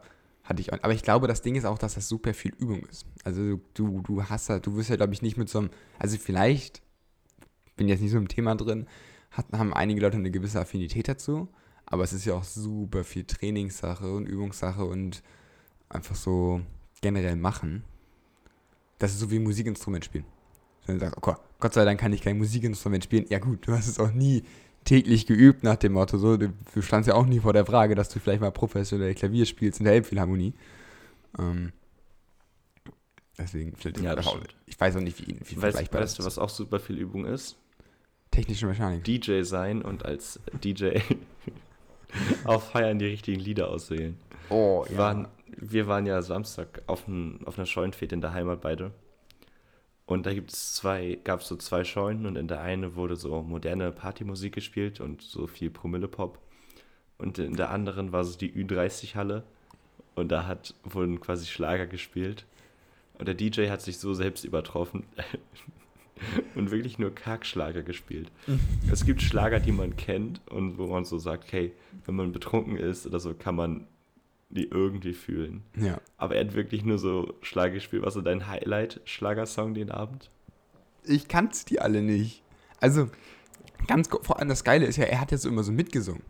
hatte 0.44 0.60
ich 0.60 0.72
auch. 0.72 0.78
Aber 0.82 0.92
ich 0.92 1.02
glaube, 1.02 1.28
das 1.28 1.42
Ding 1.42 1.54
ist 1.54 1.64
auch, 1.64 1.78
dass 1.78 1.94
das 1.94 2.08
super 2.08 2.34
viel 2.34 2.52
Übung 2.58 2.84
ist. 2.86 3.06
Also 3.24 3.60
du, 3.74 4.02
du 4.02 4.24
hast 4.24 4.48
halt, 4.48 4.66
du 4.66 4.76
wirst 4.76 4.90
ja, 4.90 4.96
glaube 4.96 5.14
ich, 5.14 5.22
nicht 5.22 5.36
mit 5.36 5.48
so 5.48 5.60
einem, 5.60 5.70
also 5.98 6.16
vielleicht, 6.18 6.82
bin 7.76 7.88
jetzt 7.88 8.00
nicht 8.00 8.10
so 8.10 8.18
im 8.18 8.28
Thema 8.28 8.54
drin, 8.54 8.86
hat, 9.30 9.46
haben 9.52 9.72
einige 9.72 10.00
Leute 10.00 10.16
eine 10.16 10.30
gewisse 10.30 10.60
Affinität 10.60 11.08
dazu, 11.08 11.48
aber 11.86 12.04
es 12.04 12.12
ist 12.12 12.24
ja 12.24 12.34
auch 12.34 12.44
super 12.44 13.04
viel 13.04 13.24
Trainingssache 13.24 14.12
und 14.12 14.26
Übungssache 14.26 14.84
und 14.84 15.22
einfach 15.88 16.16
so 16.16 16.60
generell 17.00 17.36
machen. 17.36 17.84
Das 18.98 19.12
ist 19.12 19.20
so 19.20 19.30
wie 19.30 19.38
Musikinstrument 19.38 20.04
spielen. 20.04 20.24
Wenn 20.86 20.96
du 20.96 21.00
sagst, 21.00 21.16
oh 21.16 21.20
Gott, 21.20 21.40
Gott 21.60 21.74
sei 21.74 21.84
Dank 21.84 22.00
kann 22.00 22.12
ich 22.12 22.22
kein 22.22 22.38
Musikinstrument 22.38 23.04
spielen. 23.04 23.26
Ja 23.28 23.38
gut, 23.38 23.66
du 23.66 23.72
hast 23.72 23.86
es 23.86 23.98
auch 23.98 24.10
nie 24.10 24.42
täglich 24.84 25.26
geübt 25.26 25.62
nach 25.62 25.76
dem 25.76 25.92
Motto. 25.92 26.18
So, 26.18 26.36
du, 26.36 26.52
du 26.74 26.82
standst 26.82 27.08
ja 27.08 27.14
auch 27.14 27.26
nie 27.26 27.40
vor 27.40 27.52
der 27.52 27.64
Frage, 27.66 27.94
dass 27.94 28.08
du 28.08 28.18
vielleicht 28.20 28.40
mal 28.40 28.50
professionell 28.50 29.14
Klavier 29.14 29.46
spielst 29.46 29.80
in 29.80 29.84
der 29.84 29.94
Elbphilharmonie. 29.94 30.54
Ähm, 31.38 31.72
deswegen, 33.38 33.74
vielleicht 33.76 34.00
Ja, 34.00 34.14
das 34.14 34.26
auch- 34.26 34.40
ich 34.66 34.78
weiß 34.80 34.96
auch 34.96 35.00
nicht, 35.00 35.18
wie, 35.20 35.28
wie 35.28 35.40
Weißt, 35.40 35.60
vergleichbar 35.60 36.00
weißt 36.02 36.18
du, 36.18 36.22
das 36.22 36.36
was 36.36 36.38
auch 36.38 36.48
super 36.50 36.80
viel 36.80 36.98
Übung 36.98 37.24
ist? 37.26 37.56
Technische 38.30 38.66
Mechanik. 38.66 39.04
DJ 39.04 39.42
sein 39.42 39.82
und 39.82 40.04
als 40.04 40.40
DJ 40.64 40.98
auf 42.44 42.70
Feiern 42.70 42.98
die 42.98 43.06
richtigen 43.06 43.40
Lieder 43.40 43.68
auswählen. 43.68 44.16
oh, 44.48 44.84
Wir, 44.88 44.96
waren, 44.98 45.28
wir 45.56 45.86
waren 45.86 46.06
ja 46.06 46.22
Samstag 46.22 46.82
auf, 46.86 47.06
ein, 47.08 47.40
auf 47.46 47.58
einer 47.58 47.66
Scheunenfete 47.66 48.14
in 48.14 48.20
der 48.20 48.32
Heimat 48.32 48.60
beide. 48.62 48.92
Und 50.06 50.26
da 50.26 50.34
gibt 50.34 50.52
es 50.52 50.74
zwei, 50.74 51.18
gab 51.22 51.40
es 51.40 51.48
so 51.48 51.56
zwei 51.56 51.84
Scheunen 51.84 52.26
und 52.26 52.36
in 52.36 52.48
der 52.48 52.60
einen 52.60 52.96
wurde 52.96 53.16
so 53.16 53.42
moderne 53.42 53.92
Partymusik 53.92 54.54
gespielt 54.54 55.00
und 55.00 55.22
so 55.22 55.46
viel 55.46 55.70
Promille-Pop. 55.70 56.38
Und 57.18 57.38
in 57.38 57.56
der 57.56 57.70
anderen 57.70 58.12
war 58.12 58.24
so 58.24 58.36
die 58.36 58.52
Ü30-Halle 58.52 59.44
und 60.14 60.32
da 60.32 60.46
hat, 60.46 60.74
wurden 60.82 61.20
quasi 61.20 61.46
Schlager 61.46 61.86
gespielt. 61.86 62.46
Und 63.18 63.28
der 63.28 63.34
DJ 63.34 63.68
hat 63.68 63.82
sich 63.82 63.98
so 63.98 64.14
selbst 64.14 64.44
übertroffen 64.44 65.04
und 66.54 66.70
wirklich 66.70 66.98
nur 66.98 67.14
Kackschlager 67.14 67.82
gespielt. 67.82 68.30
es 68.90 69.06
gibt 69.06 69.22
Schlager, 69.22 69.60
die 69.60 69.72
man 69.72 69.96
kennt 69.96 70.40
und 70.50 70.78
wo 70.78 70.86
man 70.88 71.04
so 71.04 71.18
sagt, 71.18 71.52
hey, 71.52 71.72
wenn 72.04 72.16
man 72.16 72.32
betrunken 72.32 72.76
ist 72.76 73.06
oder 73.06 73.20
so, 73.20 73.34
kann 73.34 73.54
man 73.54 73.86
die 74.52 74.68
irgendwie 74.68 75.14
fühlen. 75.14 75.62
Ja. 75.76 76.00
Aber 76.18 76.36
er 76.36 76.44
hat 76.44 76.54
wirklich 76.54 76.84
nur 76.84 76.98
so 76.98 77.34
Schlager 77.42 77.74
gespielt. 77.74 78.02
Was 78.02 78.14
so 78.14 78.20
dein 78.20 78.46
Highlight-Schlagersong 78.48 79.74
den 79.74 79.90
Abend? 79.90 80.30
Ich 81.04 81.26
kannte 81.28 81.64
die 81.66 81.80
alle 81.80 82.02
nicht. 82.02 82.42
Also, 82.80 83.08
ganz 83.86 84.08
vor 84.08 84.38
allem 84.38 84.48
das 84.48 84.64
Geile 84.64 84.86
ist 84.86 84.96
ja, 84.96 85.04
er 85.04 85.20
hat 85.20 85.32
jetzt 85.32 85.42
so 85.42 85.48
immer 85.48 85.62
so 85.64 85.72
mitgesungen. 85.72 86.22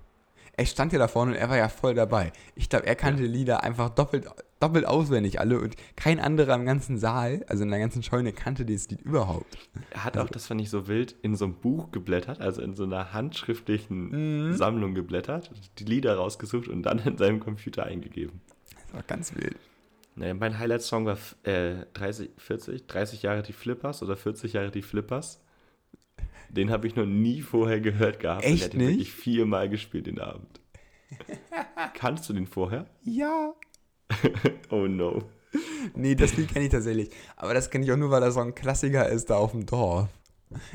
Er 0.54 0.66
stand 0.66 0.92
ja 0.92 0.98
da 0.98 1.08
vorne 1.08 1.32
und 1.32 1.38
er 1.38 1.48
war 1.48 1.56
ja 1.56 1.68
voll 1.68 1.94
dabei. 1.94 2.32
Ich 2.54 2.68
glaube, 2.68 2.86
er 2.86 2.94
kannte 2.94 3.22
die 3.22 3.28
Lieder 3.28 3.62
einfach 3.62 3.88
doppelt, 3.88 4.26
doppelt 4.60 4.86
auswendig 4.86 5.40
alle 5.40 5.58
und 5.58 5.76
kein 5.96 6.20
anderer 6.20 6.54
im 6.54 6.66
ganzen 6.66 6.98
Saal, 6.98 7.44
also 7.48 7.62
in 7.62 7.70
der 7.70 7.78
ganzen 7.78 8.02
Scheune, 8.02 8.32
kannte 8.32 8.66
dieses 8.66 8.90
Lied 8.90 9.00
überhaupt. 9.00 9.56
Er 9.90 10.04
hat 10.04 10.18
auch, 10.18 10.28
das 10.28 10.46
fand 10.46 10.60
ich 10.60 10.68
so 10.68 10.88
wild, 10.88 11.14
in 11.22 11.36
so 11.36 11.46
einem 11.46 11.54
Buch 11.54 11.90
geblättert, 11.90 12.40
also 12.40 12.60
in 12.60 12.74
so 12.74 12.84
einer 12.84 13.14
handschriftlichen 13.14 14.54
Sammlung 14.54 14.94
geblättert, 14.94 15.50
die 15.78 15.84
Lieder 15.84 16.16
rausgesucht 16.16 16.68
und 16.68 16.82
dann 16.82 16.98
in 16.98 17.16
seinem 17.16 17.40
Computer 17.40 17.84
eingegeben. 17.84 18.40
Das 18.86 18.94
war 18.94 19.02
ganz 19.04 19.34
wild. 19.34 19.56
Naja, 20.14 20.34
mein 20.34 20.58
Highlight-Song 20.58 21.06
war 21.06 21.16
äh, 21.44 21.86
30, 21.94 22.30
40, 22.36 22.86
30 22.86 23.22
Jahre 23.22 23.42
die 23.42 23.54
Flippers 23.54 24.02
oder 24.02 24.16
40 24.16 24.52
Jahre 24.52 24.70
die 24.70 24.82
Flippers. 24.82 25.42
Den 26.52 26.70
habe 26.70 26.86
ich 26.86 26.94
noch 26.96 27.06
nie 27.06 27.40
vorher 27.42 27.80
gehört 27.80 28.20
gehabt. 28.20 28.44
und 28.44 28.50
Echt 28.52 28.60
der 28.60 28.66
hat 28.66 28.72
den 28.74 28.78
nicht? 28.80 28.88
wirklich 28.90 29.12
viermal 29.12 29.68
gespielt 29.68 30.06
den 30.06 30.20
Abend. 30.20 30.60
Kannst 31.94 32.28
du 32.28 32.32
den 32.32 32.46
vorher? 32.46 32.86
Ja. 33.02 33.52
Oh 34.70 34.86
no. 34.86 35.22
Nee, 35.94 36.14
das 36.14 36.34
Lied 36.36 36.48
kenne 36.52 36.64
ich 36.64 36.70
tatsächlich. 36.70 37.10
Aber 37.36 37.52
das 37.52 37.68
kenne 37.70 37.84
ich 37.84 37.92
auch 37.92 37.96
nur, 37.98 38.10
weil 38.10 38.22
das 38.22 38.34
so 38.34 38.40
ein 38.40 38.54
Klassiker 38.54 39.06
ist 39.08 39.28
da 39.28 39.36
auf 39.36 39.50
dem 39.52 39.66
Dorf. 39.66 40.08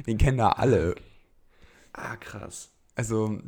Den 0.05 0.17
kennen 0.19 0.37
da 0.37 0.49
alle. 0.49 0.93
Ah, 1.93 2.15
krass. 2.15 2.69
Also, 2.95 3.39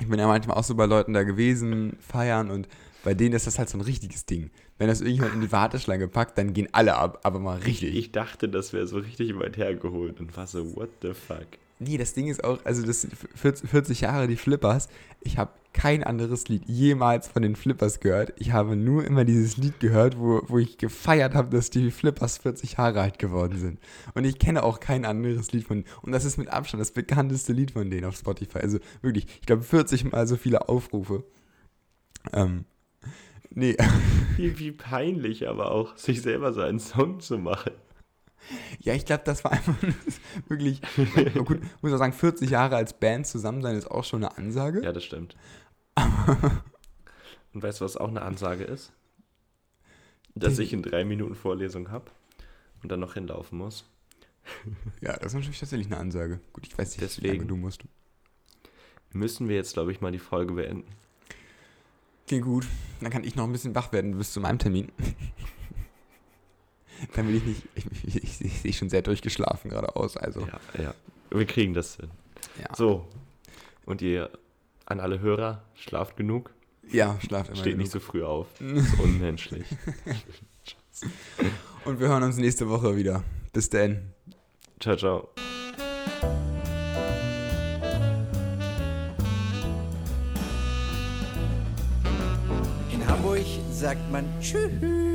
ich 0.00 0.08
bin 0.08 0.18
ja 0.18 0.26
manchmal 0.26 0.58
auch 0.58 0.64
so 0.64 0.74
bei 0.74 0.84
Leuten 0.84 1.14
da 1.14 1.22
gewesen, 1.22 1.96
feiern 2.00 2.50
und 2.50 2.68
bei 3.08 3.14
denen 3.14 3.34
ist 3.34 3.46
das 3.46 3.58
halt 3.58 3.70
so 3.70 3.78
ein 3.78 3.80
richtiges 3.80 4.26
Ding. 4.26 4.50
Wenn 4.76 4.88
das 4.88 5.00
irgendjemand 5.00 5.32
in 5.32 5.40
die 5.40 5.50
Warteschlange 5.50 6.08
packt, 6.08 6.36
dann 6.36 6.52
gehen 6.52 6.68
alle 6.72 6.94
ab, 6.94 7.20
aber 7.22 7.38
mal 7.38 7.56
richtig. 7.56 7.96
Ich 7.96 8.12
dachte, 8.12 8.50
das 8.50 8.74
wäre 8.74 8.86
so 8.86 8.98
richtig 8.98 9.34
weit 9.38 9.56
hergeholt 9.56 10.20
und 10.20 10.36
war 10.36 10.46
so, 10.46 10.76
what 10.76 10.90
the 11.00 11.14
fuck? 11.14 11.46
Nee, 11.78 11.96
das 11.96 12.12
Ding 12.12 12.26
ist 12.26 12.44
auch, 12.44 12.62
also 12.66 12.84
das 12.84 13.08
40 13.34 13.70
40 13.70 14.00
Jahre 14.02 14.28
die 14.28 14.36
Flippers. 14.36 14.90
Ich 15.22 15.38
habe 15.38 15.52
kein 15.72 16.04
anderes 16.04 16.48
Lied 16.48 16.64
jemals 16.66 17.28
von 17.28 17.40
den 17.40 17.56
Flippers 17.56 18.00
gehört. 18.00 18.34
Ich 18.36 18.52
habe 18.52 18.76
nur 18.76 19.06
immer 19.06 19.24
dieses 19.24 19.56
Lied 19.56 19.80
gehört, 19.80 20.18
wo, 20.18 20.42
wo 20.46 20.58
ich 20.58 20.76
gefeiert 20.76 21.32
habe, 21.32 21.48
dass 21.48 21.70
die 21.70 21.90
Flippers 21.90 22.36
40 22.36 22.74
Jahre 22.74 23.00
alt 23.00 23.18
geworden 23.18 23.58
sind. 23.58 23.80
Und 24.12 24.24
ich 24.24 24.38
kenne 24.38 24.64
auch 24.64 24.80
kein 24.80 25.06
anderes 25.06 25.50
Lied 25.52 25.64
von 25.64 25.86
Und 26.02 26.12
das 26.12 26.26
ist 26.26 26.36
mit 26.36 26.48
Abstand 26.50 26.82
das 26.82 26.90
bekannteste 26.90 27.54
Lied 27.54 27.70
von 27.70 27.88
denen 27.88 28.04
auf 28.04 28.16
Spotify. 28.16 28.58
Also 28.58 28.80
wirklich, 29.00 29.26
ich 29.40 29.46
glaube 29.46 29.62
40 29.62 30.12
mal 30.12 30.26
so 30.26 30.36
viele 30.36 30.68
Aufrufe. 30.68 31.24
Ähm, 32.34 32.66
nee. 33.58 33.76
Wie, 34.36 34.56
wie 34.60 34.70
peinlich 34.70 35.48
aber 35.48 35.72
auch, 35.72 35.96
sich 35.96 36.22
selber 36.22 36.52
so 36.52 36.60
einen 36.60 36.78
Song 36.78 37.18
zu 37.18 37.38
machen. 37.38 37.72
Ja, 38.78 38.94
ich 38.94 39.04
glaube, 39.04 39.24
das 39.24 39.42
war 39.42 39.50
einfach 39.50 39.74
wirklich. 40.48 40.80
Gut, 41.44 41.60
muss 41.82 41.92
auch 41.92 41.98
sagen, 41.98 42.12
40 42.12 42.48
Jahre 42.48 42.76
als 42.76 42.98
Band 42.98 43.26
zusammen 43.26 43.62
sein 43.62 43.74
ist 43.74 43.90
auch 43.90 44.04
schon 44.04 44.22
eine 44.22 44.38
Ansage. 44.38 44.80
Ja, 44.84 44.92
das 44.92 45.02
stimmt. 45.02 45.36
Und 47.52 47.62
weißt 47.62 47.80
du, 47.80 47.84
was 47.84 47.96
auch 47.96 48.08
eine 48.08 48.22
Ansage 48.22 48.62
ist? 48.62 48.92
Dass 50.36 50.60
ich 50.60 50.72
in 50.72 50.82
drei 50.82 51.04
Minuten 51.04 51.34
Vorlesung 51.34 51.90
habe 51.90 52.12
und 52.84 52.92
dann 52.92 53.00
noch 53.00 53.14
hinlaufen 53.14 53.58
muss. 53.58 53.84
Ja, 55.02 55.14
das 55.14 55.26
ist 55.26 55.34
natürlich 55.34 55.58
tatsächlich 55.58 55.88
eine 55.88 55.98
Ansage. 55.98 56.40
Gut, 56.52 56.66
ich 56.66 56.78
weiß 56.78 56.90
nicht, 56.90 57.00
wie 57.00 57.04
Deswegen. 57.04 57.36
lange 57.38 57.48
du 57.48 57.56
musst. 57.56 57.82
Müssen 59.12 59.48
wir 59.48 59.56
jetzt, 59.56 59.72
glaube 59.74 59.90
ich, 59.92 60.00
mal 60.00 60.12
die 60.12 60.18
Folge 60.18 60.54
beenden. 60.54 60.86
Okay, 62.28 62.40
gut. 62.40 62.66
Dann 63.00 63.10
kann 63.10 63.24
ich 63.24 63.36
noch 63.36 63.44
ein 63.44 63.52
bisschen 63.52 63.74
wach 63.74 63.90
werden 63.90 64.18
bis 64.18 64.34
zu 64.34 64.40
meinem 64.40 64.58
Termin. 64.58 64.92
Dann 67.14 67.26
will 67.26 67.36
ich 67.36 67.44
nicht. 67.44 67.62
Ich, 67.74 67.86
ich, 68.06 68.16
ich, 68.24 68.40
ich 68.44 68.60
sehe 68.60 68.72
schon 68.74 68.90
sehr 68.90 69.00
durchgeschlafen 69.00 69.70
gerade 69.70 69.96
aus. 69.96 70.18
Also, 70.18 70.46
Ja, 70.46 70.60
ja. 70.82 70.94
Wir 71.30 71.46
kriegen 71.46 71.72
das 71.72 71.96
hin. 71.96 72.10
ja. 72.60 72.74
So. 72.76 73.08
Und 73.86 74.02
ihr 74.02 74.28
an 74.84 75.00
alle 75.00 75.20
Hörer, 75.20 75.62
schlaft 75.74 76.18
genug. 76.18 76.52
Ja, 76.90 77.18
schlaft 77.26 77.48
immer 77.48 77.56
Steht 77.56 77.72
genug. 77.72 77.78
nicht 77.84 77.92
so 77.92 78.00
früh 78.00 78.22
auf. 78.22 78.46
Das 78.60 78.72
ist 78.92 79.00
unmenschlich. 79.00 79.64
Und 81.86 81.98
wir 81.98 82.08
hören 82.08 82.24
uns 82.24 82.36
nächste 82.36 82.68
Woche 82.68 82.94
wieder. 82.96 83.24
Bis 83.54 83.70
dann. 83.70 84.12
ciao, 84.80 84.96
ciao. 84.96 85.28
Sagt 93.78 94.10
man 94.10 94.24
Tschüss. 94.40 95.07